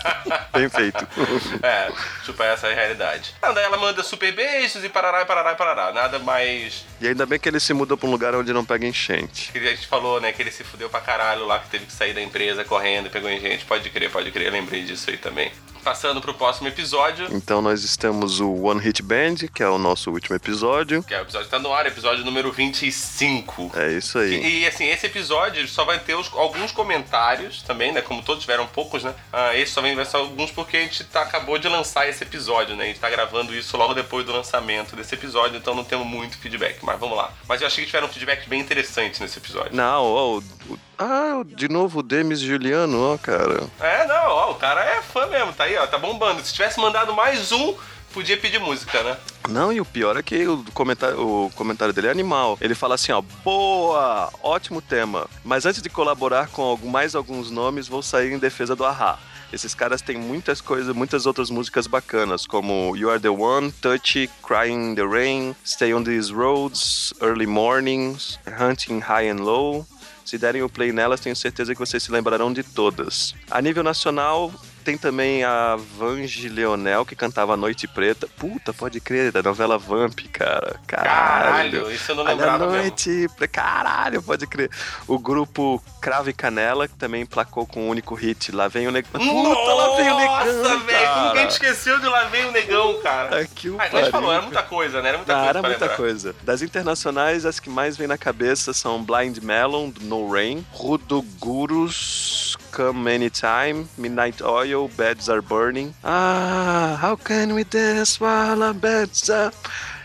Bem 0.54 0.70
feito. 0.70 1.08
é, 1.64 1.92
tipo, 2.24 2.42
essa 2.44 2.68
é 2.68 2.72
a 2.72 2.76
realidade. 2.76 3.34
Ah, 3.42 3.52
daí 3.52 3.64
ela 3.64 3.78
manda 3.78 4.04
super 4.04 4.32
beijos 4.34 4.84
e 4.84 4.90
parará 4.90 5.22
e 5.22 5.26
parará 5.26 5.52
e 5.54 5.56
parará. 5.56 5.92
Nada 5.92 6.20
mais. 6.20 6.86
E 7.02 7.08
ainda 7.08 7.26
bem 7.26 7.40
que 7.40 7.50
ele 7.50 7.60
se 7.60 7.74
mudou 7.74 7.98
pra 7.98 8.08
um 8.08 8.12
lugar 8.12 8.36
onde 8.36 8.54
não 8.54 8.64
pega 8.64 8.86
enchente. 8.86 9.52
Que 9.52 9.60
a 9.60 9.76
gente 9.76 9.88
falou, 9.88 10.22
né, 10.22 10.32
que 10.32 10.42
ele 10.42 10.52
se 10.52 10.64
fudeu 10.64 10.90
pra 10.90 11.02
caralho 11.02 11.46
lá, 11.46 11.60
que 11.60 11.70
teve 11.70 11.86
que 11.86 11.94
sair 11.94 12.14
da 12.14 12.22
empresa 12.22 12.64
correndo 12.64 13.08
e 13.08 13.10
pegou 13.10 13.30
enchente. 13.30 13.66
Pode 13.66 13.90
crer, 13.90 14.12
pode 14.12 14.32
crer, 14.32 14.52
lembrei 14.52 14.84
disso 14.84 15.10
aí 15.10 15.18
também. 15.18 15.52
Passando 15.84 16.22
pro 16.22 16.34
próximo 16.34 16.68
episódio. 16.68 17.28
Então 17.32 17.62
nós 17.62 17.84
estamos 17.84 18.40
o 18.40 18.52
One 18.64 18.80
Hit 18.80 19.04
Band, 19.04 19.36
que 19.54 19.62
é 19.62 19.68
o 19.68 19.78
nosso 19.78 20.10
último 20.12 20.36
episódio. 20.36 21.04
Que 21.04 21.14
é 21.14 21.20
o 21.20 21.24
episódio 21.24 21.46
que 21.48 21.52
tá 21.52 21.60
no 21.60 21.74
ar, 21.74 21.86
episódio 21.86 22.24
número 22.26 22.52
25. 22.52 23.72
É 23.76 23.92
isso 23.92 24.18
aí. 24.18 24.36
E, 24.36 24.60
e, 24.62 24.68
assim, 24.68 24.86
esse 24.88 25.06
episódio 25.06 25.68
só 25.68 25.86
vai 25.86 26.00
ter 26.00 26.16
os, 26.16 26.32
alguns 26.34 26.72
comentários 26.72 27.62
também, 27.64 27.92
né? 27.92 28.02
Como 28.02 28.22
todos 28.24 28.42
tiveram 28.42 28.66
poucos, 28.68 29.04
né? 29.04 29.14
Ah, 29.32 29.56
esse 29.56 29.72
só 29.72 29.82
vai 29.82 30.06
ser 30.06 30.18
alguns 30.18 30.52
porque 30.52 30.78
a 30.78 30.82
gente 30.82 31.04
tá, 31.06 31.22
acabou 31.22 31.58
de 31.58 31.68
lançar 31.68 32.08
esse 32.08 32.24
episódio, 32.24 32.76
né? 32.76 32.86
A 32.86 32.88
gente 32.88 33.00
tá 33.00 33.10
gravando 33.10 33.54
isso 33.54 33.76
logo 33.78 33.94
depois 33.94 34.26
do 34.26 34.32
lançamento 34.32 34.96
desse 34.96 35.14
episódio, 35.16 35.58
então 35.58 35.76
não 35.76 35.84
temos 35.84 36.08
muito 36.08 36.38
feedback. 36.38 36.80
Mas 36.84 37.00
vamos 37.00 37.18
lá. 37.18 37.32
Mas 37.48 37.62
eu 37.62 37.68
achei 37.68 37.84
que 37.84 37.90
tiveram 37.90 38.08
um 38.08 38.12
feedback 38.12 38.48
bem 38.48 38.60
interessante 38.62 39.22
nesse 39.22 39.38
episódio. 39.38 39.76
Não, 39.76 40.04
ó, 40.04 40.38
o- 40.38 40.44
o- 40.70 40.80
ah, 40.98 41.42
de 41.46 41.68
novo 41.68 42.00
o 42.00 42.04
Demis 42.04 42.40
Juliano, 42.40 43.14
ó, 43.14 43.18
cara. 43.18 43.64
É, 43.80 44.06
não, 44.08 44.23
o 44.54 44.56
cara 44.56 44.84
é 44.84 45.02
fã 45.02 45.26
mesmo, 45.28 45.52
tá 45.54 45.66
aí, 45.66 45.76
ó, 45.78 45.86
tá 45.88 45.98
bombando. 45.98 46.44
Se 46.44 46.54
tivesse 46.54 46.80
mandado 46.80 47.14
mais 47.14 47.52
um, 47.52 47.76
podia 48.14 48.38
pedir 48.38 48.60
música, 48.60 49.02
né? 49.04 49.18
Não, 49.50 49.74
e 49.74 49.82
o 49.82 49.86
pior 49.86 50.16
é 50.16 50.24
que 50.24 50.48
o 50.48 50.64
comentário, 50.74 51.20
o 51.20 51.52
comentário 51.56 51.94
dele 51.94 52.08
é 52.08 52.12
animal. 52.12 52.58
Ele 52.62 52.76
fala 52.76 52.96
assim, 52.96 53.12
ó, 53.12 53.22
boa, 53.44 54.32
ótimo 54.42 54.82
tema. 54.82 55.28
Mas 55.44 55.66
antes 55.66 55.82
de 55.82 55.90
colaborar 55.90 56.48
com 56.48 56.78
mais 56.84 57.16
alguns 57.16 57.50
nomes, 57.50 57.88
vou 57.88 58.02
sair 58.02 58.32
em 58.32 58.38
defesa 58.38 58.76
do 58.76 58.86
Ahá. 58.86 59.20
Esses 59.52 59.76
caras 59.76 60.02
têm 60.02 60.18
muitas 60.18 60.62
coisas, 60.62 60.96
muitas 60.96 61.28
outras 61.28 61.52
músicas 61.52 61.86
bacanas, 61.86 62.48
como 62.48 62.96
You 62.96 63.12
Are 63.12 63.20
The 63.20 63.30
One, 63.30 63.72
Touchy, 63.72 64.28
Crying 64.42 64.92
in 64.92 64.96
the 64.96 65.06
Rain, 65.06 65.56
Stay 65.64 65.94
On 65.94 66.04
These 66.04 66.34
Roads, 66.34 67.14
Early 67.22 67.46
Mornings, 67.46 68.40
Hunting 68.48 69.00
High 69.00 69.30
and 69.30 69.44
Low. 69.44 69.86
Se 70.26 70.38
derem 70.38 70.64
o 70.64 70.70
play 70.70 70.92
nelas, 70.92 71.20
tenho 71.20 71.36
certeza 71.36 71.74
que 71.74 71.80
vocês 71.80 72.02
se 72.02 72.12
lembrarão 72.12 72.52
de 72.52 72.64
todas. 72.64 73.36
A 73.50 73.62
nível 73.62 73.84
nacional, 73.84 74.52
tem 74.84 74.98
também 74.98 75.44
a 75.44 75.76
Vange 75.98 76.48
Leonel, 76.50 77.06
que 77.06 77.16
cantava 77.16 77.58
Noite 77.58 77.88
Preta. 77.88 78.28
Puta, 78.38 78.72
pode 78.74 79.00
crer, 79.00 79.32
da 79.32 79.42
novela 79.42 79.78
Vamp, 79.78 80.20
cara. 80.32 80.80
Caralho. 80.86 81.82
Caralho, 81.82 81.92
isso 81.92 82.12
eu 82.12 82.16
não 82.16 82.24
Olha 82.24 82.32
lembrava 82.34 82.66
mesmo. 82.68 82.82
noite, 82.82 83.28
Pre- 83.36 83.48
caralho, 83.48 84.22
pode 84.22 84.46
crer. 84.46 84.70
O 85.08 85.18
grupo 85.18 85.82
Cravo 86.02 86.30
e 86.30 86.34
Canela, 86.34 86.88
que 86.88 86.96
também 86.96 87.26
placou 87.26 87.66
com 87.66 87.88
o 87.88 87.90
único 87.90 88.14
hit 88.14 88.52
Lá 88.52 88.68
Vem 88.68 88.88
o 88.88 88.92
Negão. 88.92 89.10
Puta, 89.14 89.74
lá 89.74 89.96
vem 89.96 90.12
o 90.12 90.18
Negão, 90.18 90.36
Nossa, 90.64 90.78
velho, 90.78 90.78
como 90.78 90.86
que 90.86 90.94
a 90.94 91.24
cara. 91.34 91.40
gente 91.40 91.52
esqueceu 91.52 92.00
de 92.00 92.06
Lá 92.08 92.26
Vem 92.26 92.46
o 92.46 92.52
Negão, 92.52 93.00
cara? 93.02 93.40
Aqui 93.42 93.70
o 93.70 93.80
Ah, 93.80 93.88
igual 93.88 94.02
a 94.02 94.04
gente 94.06 94.12
falou, 94.12 94.32
era 94.34 94.42
muita 94.42 94.64
coisa, 94.64 95.02
né? 95.02 95.10
Era 95.10 95.18
muita 95.18 95.34
ah, 95.34 95.36
coisa 95.38 95.50
era 95.50 95.62
muita 95.62 95.80
lembrar. 95.86 95.98
coisa. 95.98 96.36
Das 96.44 96.62
internacionais, 96.62 97.46
as 97.46 97.60
que 97.60 97.70
mais 97.70 97.96
vêm 97.98 98.08
na 98.08 98.18
cabeça 98.18 98.74
são 98.74 99.02
Blind 99.04 99.38
Melon, 99.40 99.92
No 100.02 100.30
Rain, 100.32 100.66
Rudo 100.72 101.22
Gurus, 101.40 102.58
Come 102.76 103.16
Anytime, 103.16 103.88
Midnight 103.98 104.44
Oil, 104.44 104.73
Beds 104.74 105.30
Are 105.30 105.42
Burning. 105.42 105.94
Ah, 106.04 106.98
How 107.00 107.16
Can 107.16 107.54
We 107.54 107.64
Dance 107.64 108.20
While 108.20 108.64
Our 108.64 108.74
Beds 108.74 109.30
Are... 109.30 109.52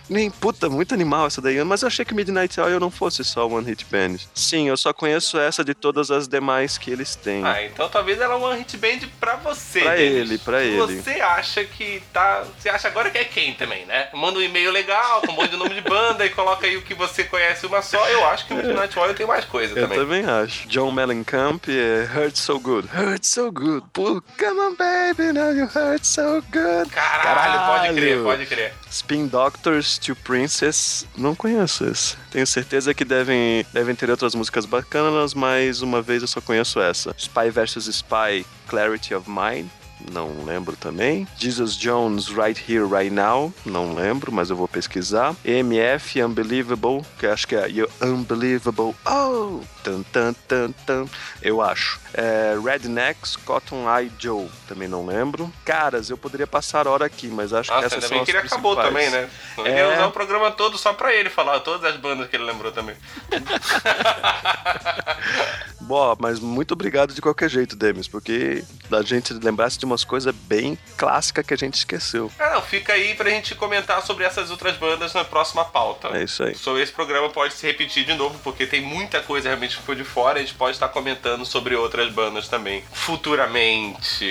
Nem, 0.08 0.30
puta, 0.30 0.68
muito 0.70 0.94
animal 0.94 1.26
essa 1.26 1.40
daí, 1.40 1.62
mas 1.64 1.82
eu 1.82 1.88
achei 1.88 2.04
que 2.04 2.14
Midnight 2.14 2.58
Oil 2.60 2.80
não 2.80 2.90
fosse 2.90 3.22
só 3.24 3.46
One 3.46 3.66
Hit 3.66 3.84
Band. 3.90 4.16
Sim, 4.34 4.68
eu 4.68 4.76
só 4.76 4.92
conheço 4.92 5.38
essa 5.38 5.62
de 5.64 5.74
todas 5.74 6.10
as 6.10 6.26
demais 6.26 6.78
que 6.78 6.90
eles 6.90 7.14
têm. 7.14 7.44
Ah, 7.44 7.62
então 7.64 7.88
talvez 7.88 8.20
ela 8.20 8.34
é 8.34 8.36
uma 8.36 8.54
hit 8.54 8.76
band 8.78 9.00
pra 9.20 9.36
você. 9.36 9.80
Pra 9.80 9.98
ele, 9.98 10.38
pra 10.38 10.62
ele. 10.62 10.96
Você 11.02 11.20
acha 11.20 11.64
que 11.64 12.02
tá. 12.12 12.44
Você 12.58 12.68
acha 12.68 12.88
agora 12.88 13.10
que 13.10 13.18
é 13.18 13.24
quem 13.24 13.54
também, 13.54 13.84
né? 13.86 14.08
Manda 14.14 14.38
um 14.38 14.42
e-mail 14.42 14.70
legal 14.70 15.20
com 15.22 15.32
um 15.32 15.34
monte 15.36 15.50
de 15.50 15.56
nome 15.56 15.74
de 15.74 15.80
banda 15.82 16.24
e 16.24 16.30
coloca 16.30 16.66
aí 16.66 16.76
o 16.76 16.82
que 16.82 16.94
você 16.94 17.24
conhece 17.24 17.66
uma 17.66 17.82
só. 17.82 18.08
Eu 18.08 18.26
acho 18.28 18.46
que 18.46 18.54
o 18.54 18.56
Midnight 18.56 18.98
Oil 18.98 19.14
tem 19.14 19.26
mais 19.26 19.44
coisa 19.44 19.78
Eu 19.78 19.82
também. 19.82 19.98
também 19.98 20.24
acho. 20.24 20.66
John 20.68 20.90
Mellencamp 20.90 21.64
é 21.68 22.08
Hurt 22.18 22.36
So 22.36 22.58
Good. 22.58 22.88
Hurt 22.96 23.24
So 23.24 23.52
Good. 23.52 23.84
Pô, 23.92 24.22
come 24.38 24.60
on, 24.60 24.74
baby, 24.74 25.32
now 25.32 25.50
you 25.52 25.66
hurt 25.66 26.04
so 26.04 26.42
good. 26.52 26.90
Caralho, 26.90 27.66
pode 27.82 27.94
crer, 27.94 28.08
Caralho. 28.08 28.24
pode 28.24 28.46
crer. 28.46 28.74
Spin 28.90 29.26
Doctors 29.26 29.97
to 29.98 30.16
Princess. 30.16 31.06
Não 31.16 31.34
conheço 31.34 31.84
esse. 31.84 32.16
Tenho 32.30 32.46
certeza 32.46 32.94
que 32.94 33.04
devem, 33.04 33.64
devem 33.72 33.94
ter 33.94 34.10
outras 34.10 34.34
músicas 34.34 34.64
bacanas, 34.64 35.34
mas 35.34 35.82
uma 35.82 36.00
vez 36.00 36.22
eu 36.22 36.28
só 36.28 36.40
conheço 36.40 36.80
essa. 36.80 37.14
Spy 37.18 37.50
vs 37.50 37.86
Spy, 37.86 38.46
Clarity 38.66 39.14
of 39.14 39.28
Mind. 39.28 39.66
Não 40.12 40.44
lembro 40.44 40.76
também. 40.76 41.26
Jesus 41.36 41.76
Jones, 41.76 42.28
Right 42.28 42.62
Here, 42.68 42.84
Right 42.86 43.10
Now. 43.10 43.52
Não 43.64 43.94
lembro, 43.94 44.30
mas 44.32 44.50
eu 44.50 44.56
vou 44.56 44.68
pesquisar. 44.68 45.34
EMF, 45.44 46.22
Unbelievable, 46.22 47.02
que 47.18 47.26
eu 47.26 47.32
acho 47.32 47.46
que 47.46 47.56
é 47.56 47.68
You 47.68 47.88
Unbelievable. 48.02 48.94
Oh! 49.06 49.60
Tan, 49.82 50.02
tan, 50.04 50.34
tan, 50.46 50.72
tan. 50.86 51.06
Eu 51.42 51.60
acho. 51.62 51.98
É, 52.14 52.56
Rednecks, 52.62 53.36
Cotton 53.36 53.84
Eye 53.92 54.10
Joe. 54.18 54.48
Também 54.66 54.88
não 54.88 55.06
lembro. 55.06 55.52
Caras, 55.64 56.10
eu 56.10 56.16
poderia 56.16 56.46
passar 56.46 56.86
hora 56.86 57.04
aqui, 57.06 57.28
mas 57.28 57.52
acho 57.52 57.70
que 57.70 57.74
Nossa, 57.74 57.86
essas 57.86 58.04
ainda 58.04 58.08
são 58.08 58.18
as 58.20 58.24
que 58.24 58.30
ele 58.30 58.38
acabou 58.38 58.76
também, 58.76 59.10
né? 59.10 59.28
Eu 59.56 59.66
É. 59.66 59.78
ia 59.78 59.92
usar 59.94 60.06
o 60.06 60.12
programa 60.12 60.50
todo 60.50 60.76
só 60.78 60.92
pra 60.92 61.12
ele 61.14 61.30
falar 61.30 61.60
todas 61.60 61.84
as 61.84 61.96
bandas 62.00 62.28
que 62.28 62.36
ele 62.36 62.44
lembrou 62.44 62.72
também. 62.72 62.96
Bom, 65.80 66.14
mas 66.18 66.38
muito 66.38 66.72
obrigado 66.72 67.14
de 67.14 67.22
qualquer 67.22 67.48
jeito, 67.48 67.74
Demis, 67.74 68.06
porque 68.06 68.62
a 68.92 69.00
gente 69.02 69.32
lembrasse 69.32 69.78
de 69.78 69.86
umas 69.88 70.04
coisas 70.04 70.34
bem 70.34 70.78
clássicas 70.96 71.44
que 71.44 71.54
a 71.54 71.56
gente 71.56 71.74
esqueceu. 71.74 72.30
Ah, 72.38 72.50
não, 72.50 72.62
fica 72.62 72.92
aí 72.92 73.14
pra 73.14 73.30
gente 73.30 73.54
comentar 73.54 74.00
sobre 74.02 74.24
essas 74.24 74.50
outras 74.50 74.76
bandas 74.76 75.12
na 75.14 75.24
próxima 75.24 75.64
pauta. 75.64 76.08
É 76.16 76.24
isso 76.24 76.42
aí. 76.42 76.54
Sobre 76.54 76.82
esse 76.82 76.92
programa 76.92 77.28
pode 77.30 77.54
se 77.54 77.66
repetir 77.66 78.04
de 78.04 78.14
novo, 78.14 78.38
porque 78.44 78.66
tem 78.66 78.80
muita 78.80 79.20
coisa 79.20 79.48
realmente 79.48 79.74
que 79.76 79.80
ficou 79.80 79.94
de 79.94 80.04
fora. 80.04 80.38
A 80.38 80.42
gente 80.42 80.54
pode 80.54 80.76
estar 80.76 80.88
comentando 80.88 81.44
sobre 81.44 81.74
outras 81.74 82.12
bandas 82.12 82.48
também 82.48 82.84
futuramente. 82.92 84.26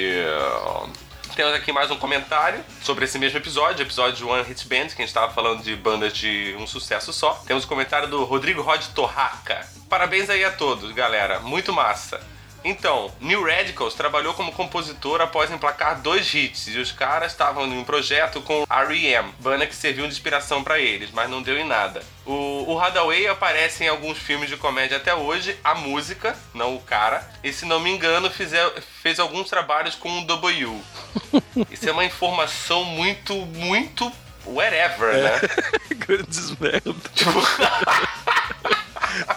Temos 1.35 1.53
aqui 1.53 1.71
mais 1.71 1.91
um 1.91 1.97
comentário 1.97 2.63
sobre 2.81 3.05
esse 3.05 3.19
mesmo 3.19 3.37
episódio, 3.37 3.83
episódio 3.83 4.27
One 4.27 4.41
Hit 4.43 4.67
Band, 4.67 4.87
que 4.87 4.93
a 4.93 5.05
gente 5.05 5.05
estava 5.05 5.31
falando 5.31 5.61
de 5.61 5.75
bandas 5.75 6.13
de 6.13 6.55
um 6.57 6.65
sucesso 6.65 7.13
só. 7.13 7.33
Temos 7.45 7.63
o 7.63 7.67
comentário 7.67 8.07
do 8.07 8.23
Rodrigo 8.23 8.63
Rod 8.63 8.83
Torraca. 8.95 9.63
Parabéns 9.87 10.31
aí 10.31 10.43
a 10.43 10.51
todos, 10.51 10.91
galera. 10.93 11.39
Muito 11.39 11.71
massa. 11.71 12.19
Então, 12.63 13.11
New 13.19 13.45
Radicals 13.45 13.93
trabalhou 13.93 14.33
como 14.33 14.51
compositor 14.51 15.21
após 15.21 15.51
emplacar 15.51 16.01
dois 16.01 16.33
hits 16.33 16.67
e 16.67 16.79
os 16.79 16.91
caras 16.91 17.31
estavam 17.31 17.65
em 17.65 17.77
um 17.77 17.83
projeto 17.83 18.41
com 18.41 18.65
R.E.M., 18.69 19.31
banda 19.39 19.65
que 19.65 19.75
serviu 19.75 20.05
de 20.05 20.13
inspiração 20.13 20.63
pra 20.63 20.79
eles, 20.79 21.09
mas 21.11 21.29
não 21.29 21.41
deu 21.41 21.57
em 21.57 21.65
nada. 21.65 22.03
O, 22.25 22.73
o 22.73 22.79
Hadaway 22.79 23.27
aparece 23.27 23.83
em 23.83 23.87
alguns 23.87 24.17
filmes 24.17 24.49
de 24.49 24.57
comédia 24.57 24.97
até 24.97 25.15
hoje, 25.15 25.57
a 25.63 25.75
música, 25.75 26.35
não 26.53 26.75
o 26.75 26.81
cara, 26.81 27.27
e 27.43 27.53
se 27.53 27.65
não 27.65 27.79
me 27.79 27.89
engano 27.89 28.29
fizer, 28.29 28.69
fez 29.01 29.19
alguns 29.19 29.49
trabalhos 29.49 29.95
com 29.95 30.19
o 30.19 30.25
W. 30.25 30.81
Isso 31.71 31.87
é 31.87 31.91
uma 31.91 32.05
informação 32.05 32.83
muito, 32.83 33.33
muito 33.33 34.11
wherever, 34.45 35.13
né? 35.13 35.39
Grandes 35.95 36.51
merda. 36.59 36.93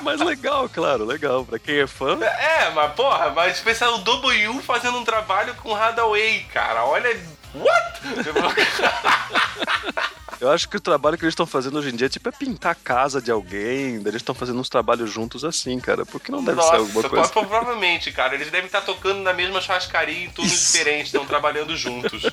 Mas 0.00 0.20
legal, 0.20 0.68
claro, 0.68 1.04
legal. 1.04 1.44
Pra 1.44 1.58
quem 1.58 1.80
é 1.80 1.86
fã, 1.86 2.18
É, 2.22 2.70
mas 2.70 2.92
porra, 2.94 3.30
mas 3.30 3.60
pensar 3.60 3.90
o 3.90 3.98
W 3.98 4.60
fazendo 4.62 4.98
um 4.98 5.04
trabalho 5.04 5.54
com 5.56 5.74
Hadaway, 5.74 6.44
cara, 6.52 6.84
olha. 6.84 7.20
What? 7.52 8.00
eu 10.40 10.50
acho 10.50 10.68
que 10.68 10.76
o 10.76 10.80
trabalho 10.80 11.18
que 11.18 11.24
eles 11.24 11.32
estão 11.32 11.46
fazendo 11.46 11.78
hoje 11.78 11.90
em 11.90 11.96
dia 11.96 12.08
tipo, 12.08 12.28
é 12.28 12.32
pintar 12.32 12.72
a 12.72 12.76
casa 12.76 13.20
de 13.20 13.30
alguém. 13.30 13.96
Eles 13.96 14.16
estão 14.16 14.34
fazendo 14.34 14.60
uns 14.60 14.68
trabalhos 14.68 15.10
juntos 15.10 15.44
assim, 15.44 15.78
cara. 15.80 16.06
Porque 16.06 16.30
não 16.30 16.44
deve 16.44 16.58
Nossa, 16.58 16.70
ser 16.70 16.76
alguma 16.76 17.08
coisa. 17.08 17.28
pro- 17.28 17.44
provavelmente, 17.46 18.12
cara. 18.12 18.34
Eles 18.34 18.50
devem 18.50 18.66
estar 18.66 18.82
tocando 18.82 19.20
na 19.20 19.32
mesma 19.32 19.60
churrascaria 19.60 20.24
em 20.24 20.30
turnos 20.30 20.52
Isso. 20.54 20.72
diferentes, 20.72 21.06
estão 21.06 21.26
trabalhando 21.26 21.76
juntos. 21.76 22.22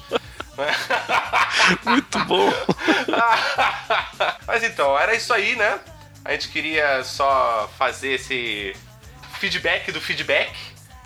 Muito 1.84 2.20
bom. 2.26 2.52
Mas 4.46 4.64
então, 4.64 4.98
era 4.98 5.16
isso 5.16 5.34
aí, 5.34 5.56
né? 5.56 5.80
A 6.28 6.34
gente 6.34 6.50
queria 6.50 7.06
só 7.06 7.72
fazer 7.78 8.16
esse 8.16 8.76
feedback 9.40 9.94
do 9.94 10.02
feedback, 10.02 10.54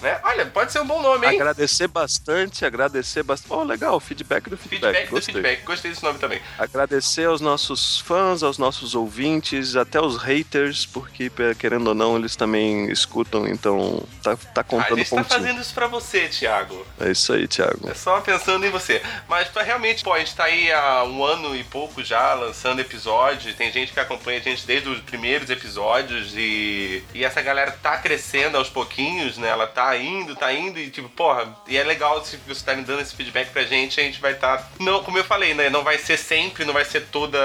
né? 0.01 0.19
Olha, 0.23 0.45
pode 0.45 0.71
ser 0.71 0.79
um 0.81 0.85
bom 0.87 1.01
nome, 1.01 1.27
hein? 1.27 1.35
Agradecer 1.35 1.87
bastante, 1.87 2.65
agradecer 2.65 3.23
bastante. 3.23 3.53
Oh, 3.53 3.63
legal, 3.63 3.99
feedback 3.99 4.49
do 4.49 4.57
feedback. 4.57 4.91
Feedback 4.93 5.05
do 5.09 5.11
Gostei. 5.11 5.33
feedback. 5.33 5.63
Gostei 5.63 5.91
desse 5.91 6.03
nome 6.03 6.19
também. 6.19 6.41
Agradecer 6.57 7.25
aos 7.25 7.41
nossos 7.41 7.99
fãs, 7.99 8.43
aos 8.43 8.57
nossos 8.57 8.95
ouvintes, 8.95 9.75
até 9.75 9.99
os 10.01 10.17
haters, 10.17 10.85
porque 10.85 11.31
querendo 11.57 11.87
ou 11.87 11.95
não, 11.95 12.17
eles 12.17 12.35
também 12.35 12.89
escutam, 12.91 13.47
então 13.47 14.03
tá, 14.23 14.35
tá 14.35 14.61
A 14.61 14.63
contando 14.63 14.97
gente 14.97 15.09
tá 15.09 15.15
pontinho. 15.17 15.39
fazendo 15.39 15.61
isso 15.61 15.73
pra 15.73 15.87
você, 15.87 16.27
Thiago. 16.27 16.85
É 16.99 17.11
isso 17.11 17.33
aí, 17.33 17.47
Thiago. 17.47 17.89
É 17.89 17.93
só 17.93 18.19
pensando 18.21 18.65
em 18.65 18.69
você. 18.69 19.01
Mas 19.27 19.47
pra 19.47 19.63
realmente, 19.63 20.03
pô, 20.03 20.13
a 20.13 20.19
gente 20.19 20.35
tá 20.35 20.45
aí 20.45 20.71
há 20.71 21.03
um 21.03 21.23
ano 21.23 21.55
e 21.55 21.63
pouco 21.63 22.03
já 22.03 22.33
lançando 22.33 22.79
episódios. 22.81 23.55
Tem 23.55 23.71
gente 23.71 23.91
que 23.93 23.99
acompanha 23.99 24.39
a 24.39 24.41
gente 24.41 24.65
desde 24.65 24.89
os 24.89 24.99
primeiros 25.01 25.49
episódios 25.49 26.33
e, 26.35 27.03
e 27.13 27.23
essa 27.23 27.41
galera 27.41 27.71
tá 27.71 27.97
crescendo 27.97 28.57
aos 28.57 28.69
pouquinhos, 28.69 29.37
né? 29.37 29.49
Ela 29.49 29.67
tá 29.67 29.90
tá 29.91 29.97
indo, 29.97 30.35
tá 30.35 30.53
indo, 30.53 30.79
e 30.79 30.89
tipo, 30.89 31.09
porra, 31.09 31.53
e 31.67 31.77
é 31.77 31.83
legal 31.83 32.23
se 32.23 32.37
você 32.47 32.63
tá 32.63 32.73
me 32.73 32.83
dando 32.83 33.01
esse 33.01 33.15
feedback 33.15 33.51
pra 33.51 33.63
gente, 33.63 33.99
a 33.99 34.03
gente 34.03 34.21
vai 34.21 34.33
estar. 34.33 34.57
Tá... 34.57 34.67
Não, 34.79 35.03
como 35.03 35.17
eu 35.17 35.23
falei, 35.23 35.53
né? 35.53 35.69
Não 35.69 35.83
vai 35.83 35.97
ser 35.97 36.17
sempre, 36.17 36.63
não 36.63 36.73
vai 36.73 36.85
ser 36.85 37.07
toda. 37.07 37.37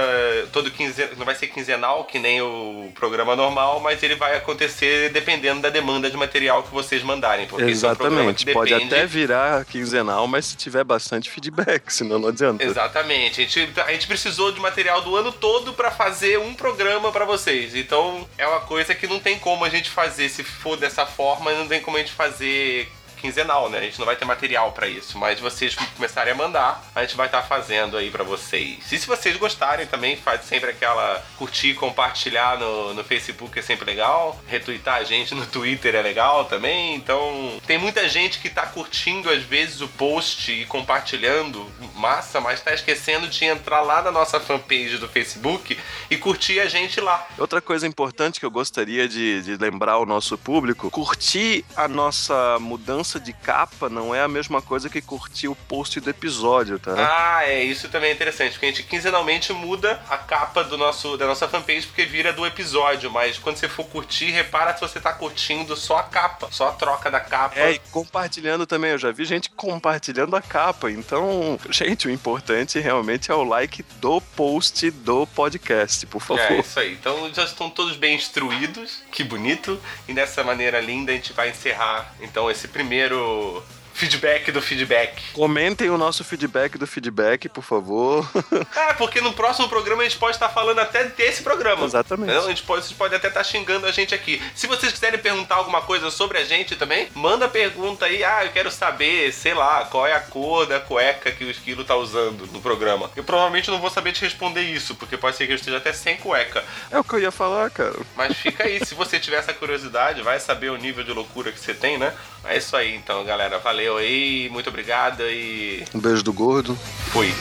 todo 0.53 0.71
quinzen... 0.71 1.09
não 1.17 1.25
vai 1.25 1.35
ser 1.35 1.49
quinzenal, 1.49 2.05
que 2.05 2.19
nem 2.19 2.41
o 2.41 2.91
programa 2.95 3.35
normal, 3.35 3.81
mas 3.81 4.03
ele 4.03 4.15
vai 4.15 4.37
acontecer 4.37 5.11
dependendo 5.11 5.61
da 5.61 5.71
demanda 5.71 6.11
de 6.11 6.17
material 6.17 6.63
que 6.63 6.73
vocês 6.73 7.03
mandarem. 7.03 7.47
Porque 7.47 7.65
Exatamente. 7.65 8.49
É 8.49 8.51
um 8.51 8.55
Pode 8.55 8.75
até 8.75 9.07
virar 9.07 9.65
quinzenal, 9.65 10.27
mas 10.27 10.47
se 10.47 10.57
tiver 10.57 10.85
bastante 10.85 11.31
feedback, 11.31 11.91
senão 11.93 12.19
não 12.19 12.29
adianta. 12.29 12.63
Exatamente. 12.63 13.41
A 13.41 13.45
gente, 13.45 13.81
a 13.81 13.93
gente 13.93 14.07
precisou 14.07 14.53
de 14.53 14.61
material 14.61 15.03
do 15.03 15.17
ano 15.17 15.33
todo 15.33 15.73
para 15.73 15.91
fazer 15.91 16.39
um 16.39 16.55
programa 16.55 17.11
para 17.11 17.25
vocês. 17.25 17.75
Então 17.75 18.27
é 18.39 18.47
uma 18.47 18.61
coisa 18.61 18.95
que 18.95 19.07
não 19.07 19.19
tem 19.19 19.39
como 19.39 19.65
a 19.65 19.69
gente 19.69 19.91
fazer 19.91 20.29
se 20.29 20.43
for 20.43 20.77
dessa 20.77 21.05
forma, 21.05 21.53
não 21.53 21.67
tem 21.67 21.81
como 21.81 21.97
a 21.97 22.01
gente 22.01 22.13
fazer 22.13 22.36
así 22.37 22.87
quinzenal, 23.17 23.69
né? 23.69 23.79
A 23.79 23.83
gente 23.83 23.99
não 23.99 24.07
vai 24.07 24.17
ter 24.17 24.25
material 24.25 24.73
para 24.73 24.89
isso, 24.89 25.19
mas 25.19 25.41
vocês 25.41 25.75
começarem 25.97 26.33
a 26.33 26.37
mandar, 26.37 26.85
a 26.95 27.03
gente 27.03 27.17
vai 27.17 27.27
estar 27.27 27.43
tá 27.43 27.47
fazendo 27.47 27.97
aí 27.97 28.11
para 28.11 28.25
vocês. 28.25 28.91
E 28.93 28.99
se 28.99 29.07
vocês 29.07 29.37
gostarem 29.37 29.87
também, 29.87 30.17
faz 30.17 30.45
sempre 30.45 30.71
aquela 30.71 31.25
curtir, 31.37 31.75
compartilhar 31.75 32.59
no, 32.59 32.95
no 32.95 33.05
Facebook 33.05 33.59
é 33.59 33.63
sempre 33.63 33.85
legal, 33.85 34.41
retweetar 34.47 34.97
a 34.97 35.05
gente 35.05 35.35
no 35.35 35.47
Twitter 35.47 35.95
é 35.95 36.03
legal 36.03 36.45
também. 36.45 36.95
Então, 36.95 37.61
tem 37.67 37.79
muita 37.79 38.09
gente 38.09 38.39
que 38.39 38.49
tá 38.49 38.67
curtindo 38.67 39.31
às 39.31 39.43
vezes 39.43 39.81
o 39.81 39.89
post 39.89 40.53
e 40.53 40.65
compartilhando, 40.67 41.67
massa, 41.95 42.41
mas 42.41 42.61
tá 42.61 42.73
esquecendo 42.73 43.29
de 43.29 43.45
entrar 43.45 43.81
lá 43.81 44.03
na 44.03 44.11
nossa 44.11 44.39
fanpage 44.39 44.99
do 44.99 45.09
Facebook 45.09 45.79
e 46.11 46.17
curtir 46.17 46.61
a 46.61 46.67
gente 46.67 47.01
lá. 47.01 47.27
Outra 47.39 47.61
coisa 47.61 47.87
importante 47.87 48.39
que 48.39 48.47
eu 48.47 48.51
gostaria 48.51 49.09
de, 49.09 49.43
de 49.43 49.57
lembrar 49.57 49.93
ao 49.93 50.07
nosso 50.07 50.37
público, 50.37 50.91
curtir 50.91 51.65
a 51.77 51.89
nossa 51.89 52.59
mudança 52.59 53.06
mudança 53.07 53.21
de 53.21 53.33
capa 53.33 53.89
não 53.89 54.13
é 54.13 54.21
a 54.21 54.29
mesma 54.29 54.61
coisa 54.61 54.91
que 54.91 55.01
curtir 55.01 55.47
o 55.47 55.55
post 55.55 56.01
do 56.01 56.11
episódio, 56.11 56.79
tá? 56.79 56.95
Ah, 56.97 57.45
é, 57.45 57.63
isso 57.63 57.89
também 57.89 58.11
é 58.11 58.13
interessante, 58.13 58.53
porque 58.53 58.67
a 58.67 58.69
gente 58.69 58.83
quinzenalmente 58.83 59.53
muda 59.53 60.01
a 60.11 60.19
capa 60.19 60.65
do 60.65 60.77
nosso, 60.77 61.17
da 61.17 61.27
nossa 61.27 61.47
fanpage 61.47 61.87
porque 61.87 62.05
vira 62.05 62.33
do 62.33 62.45
episódio, 62.45 63.11
mas 63.11 63.39
quando 63.39 63.57
você 63.57 63.69
for 63.69 63.85
curtir, 63.85 64.31
repara 64.31 64.75
se 64.75 64.81
você 64.81 64.99
tá 64.99 65.13
curtindo 65.13 65.77
só 65.77 65.99
a 65.99 66.03
capa, 66.03 66.49
só 66.51 66.69
a 66.69 66.73
troca 66.73 67.11
da 67.11 67.21
capa. 67.21 67.59
É, 67.59 67.73
e 67.73 67.79
compartilhando 67.91 68.67
também, 68.67 68.91
eu 68.91 68.99
já 68.99 69.13
vi 69.13 69.25
gente 69.25 69.51
compartilhando 69.51 70.35
a 70.35 70.43
capa, 70.43 70.91
então, 70.91 71.59
gente, 71.71 72.09
o 72.09 72.11
importante 72.11 72.81
realmente 72.81 73.31
é 73.31 73.35
o 73.35 73.45
like 73.45 73.85
do 74.01 74.21
post 74.21 74.91
do 74.91 75.27
podcast, 75.29 76.05
por 76.07 76.21
favor. 76.21 76.41
É, 76.41 76.61
isso 76.61 76.81
aí. 76.81 76.93
Então 76.95 77.33
já 77.33 77.45
estão 77.45 77.71
todos 77.71 77.97
bem 77.97 78.17
instruídos, 78.17 79.03
que 79.13 79.23
bonito, 79.23 79.81
e 80.09 80.13
dessa 80.13 80.43
maneira 80.43 80.81
linda 80.81 81.13
a 81.13 81.15
gente 81.15 81.33
vai 81.33 81.51
encerrar, 81.51 82.13
então, 82.21 82.51
esse 82.51 82.69
primeiro 82.69 82.96
primeiro 82.97 83.63
feedback 83.97 84.53
do 84.53 84.61
feedback. 84.61 85.23
Comentem 85.33 85.89
o 85.89 85.97
nosso 85.97 86.23
feedback 86.23 86.77
do 86.77 86.87
feedback, 86.87 87.49
por 87.49 87.65
favor. 87.65 88.29
é, 88.77 88.93
porque 88.93 89.23
no 89.23 89.33
próximo 89.33 89.69
programa 89.69 90.03
a 90.03 90.05
gente 90.05 90.19
pode 90.19 90.37
estar 90.37 90.51
falando 90.51 90.79
até 90.81 91.05
desse 91.05 91.43
programa. 91.43 91.87
Exatamente. 91.87 92.31
Então, 92.31 92.45
a 92.45 92.49
gente 92.49 92.63
pode, 92.63 92.85
vocês 92.85 92.97
podem 92.97 93.17
até 93.17 93.29
estar 93.29 93.43
xingando 93.43 93.87
a 93.87 93.93
gente 93.93 94.15
aqui. 94.15 94.41
Se 94.55 94.67
vocês 94.67 94.93
quiserem 94.93 95.19
perguntar 95.19 95.57
alguma 95.57 95.81
coisa 95.81 96.11
sobre 96.11 96.37
a 96.37 96.45
gente 96.45 96.77
também, 96.77 97.09
manda 97.15 97.49
pergunta 97.49 98.05
aí. 98.05 98.23
Ah, 98.23 98.45
eu 98.45 98.53
quero 98.53 98.71
saber, 98.71 99.33
sei 99.33 99.55
lá, 99.55 99.87
qual 99.87 100.07
é 100.07 100.13
a 100.13 100.21
cor 100.21 100.67
da 100.67 100.79
cueca 100.79 101.33
que 101.33 101.45
o 101.45 101.51
esquilo 101.51 101.83
tá 101.83 101.97
usando 101.97 102.47
no 102.53 102.61
programa. 102.61 103.11
Eu 103.17 103.25
provavelmente 103.25 103.71
não 103.71 103.81
vou 103.81 103.89
saber 103.89 104.13
te 104.13 104.23
responder 104.23 104.61
isso, 104.61 104.95
porque 104.95 105.17
pode 105.17 105.37
ser 105.37 105.47
que 105.47 105.53
eu 105.53 105.57
esteja 105.57 105.79
até 105.79 105.95
sem 105.95 106.19
cueca. 106.19 106.63
É 106.91 106.99
o 106.99 107.05
que 107.05 107.15
eu 107.15 107.21
ia 107.21 107.31
falar, 107.31 107.71
cara. 107.71 107.97
Mas 108.15 108.37
fica 108.37 108.65
aí, 108.65 108.85
se 108.85 108.95
você 108.95 109.19
tiver 109.19 109.39
essa 109.39 109.55
curiosidade, 109.55 110.21
vai 110.21 110.39
saber 110.39 110.69
o 110.69 110.77
nível 110.77 111.03
de 111.03 111.13
loucura 111.13 111.51
que 111.51 111.59
você 111.59 111.73
tem, 111.73 111.97
né? 111.97 112.13
É 112.49 112.59
isso 112.59 112.77
aí, 112.77 112.95
então, 112.95 113.25
galera. 113.25 113.59
Valeu 113.59 113.97
aí, 113.97 114.49
muito 114.51 114.69
obrigado 114.69 115.23
e. 115.23 115.85
Um 115.95 116.01
beijo 116.01 116.23
do 116.23 116.33
gordo. 116.33 116.77
Fui. 117.13 117.33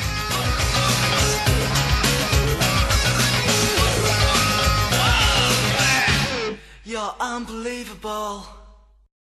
You're 6.85 7.15
unbelievable. 7.19 8.64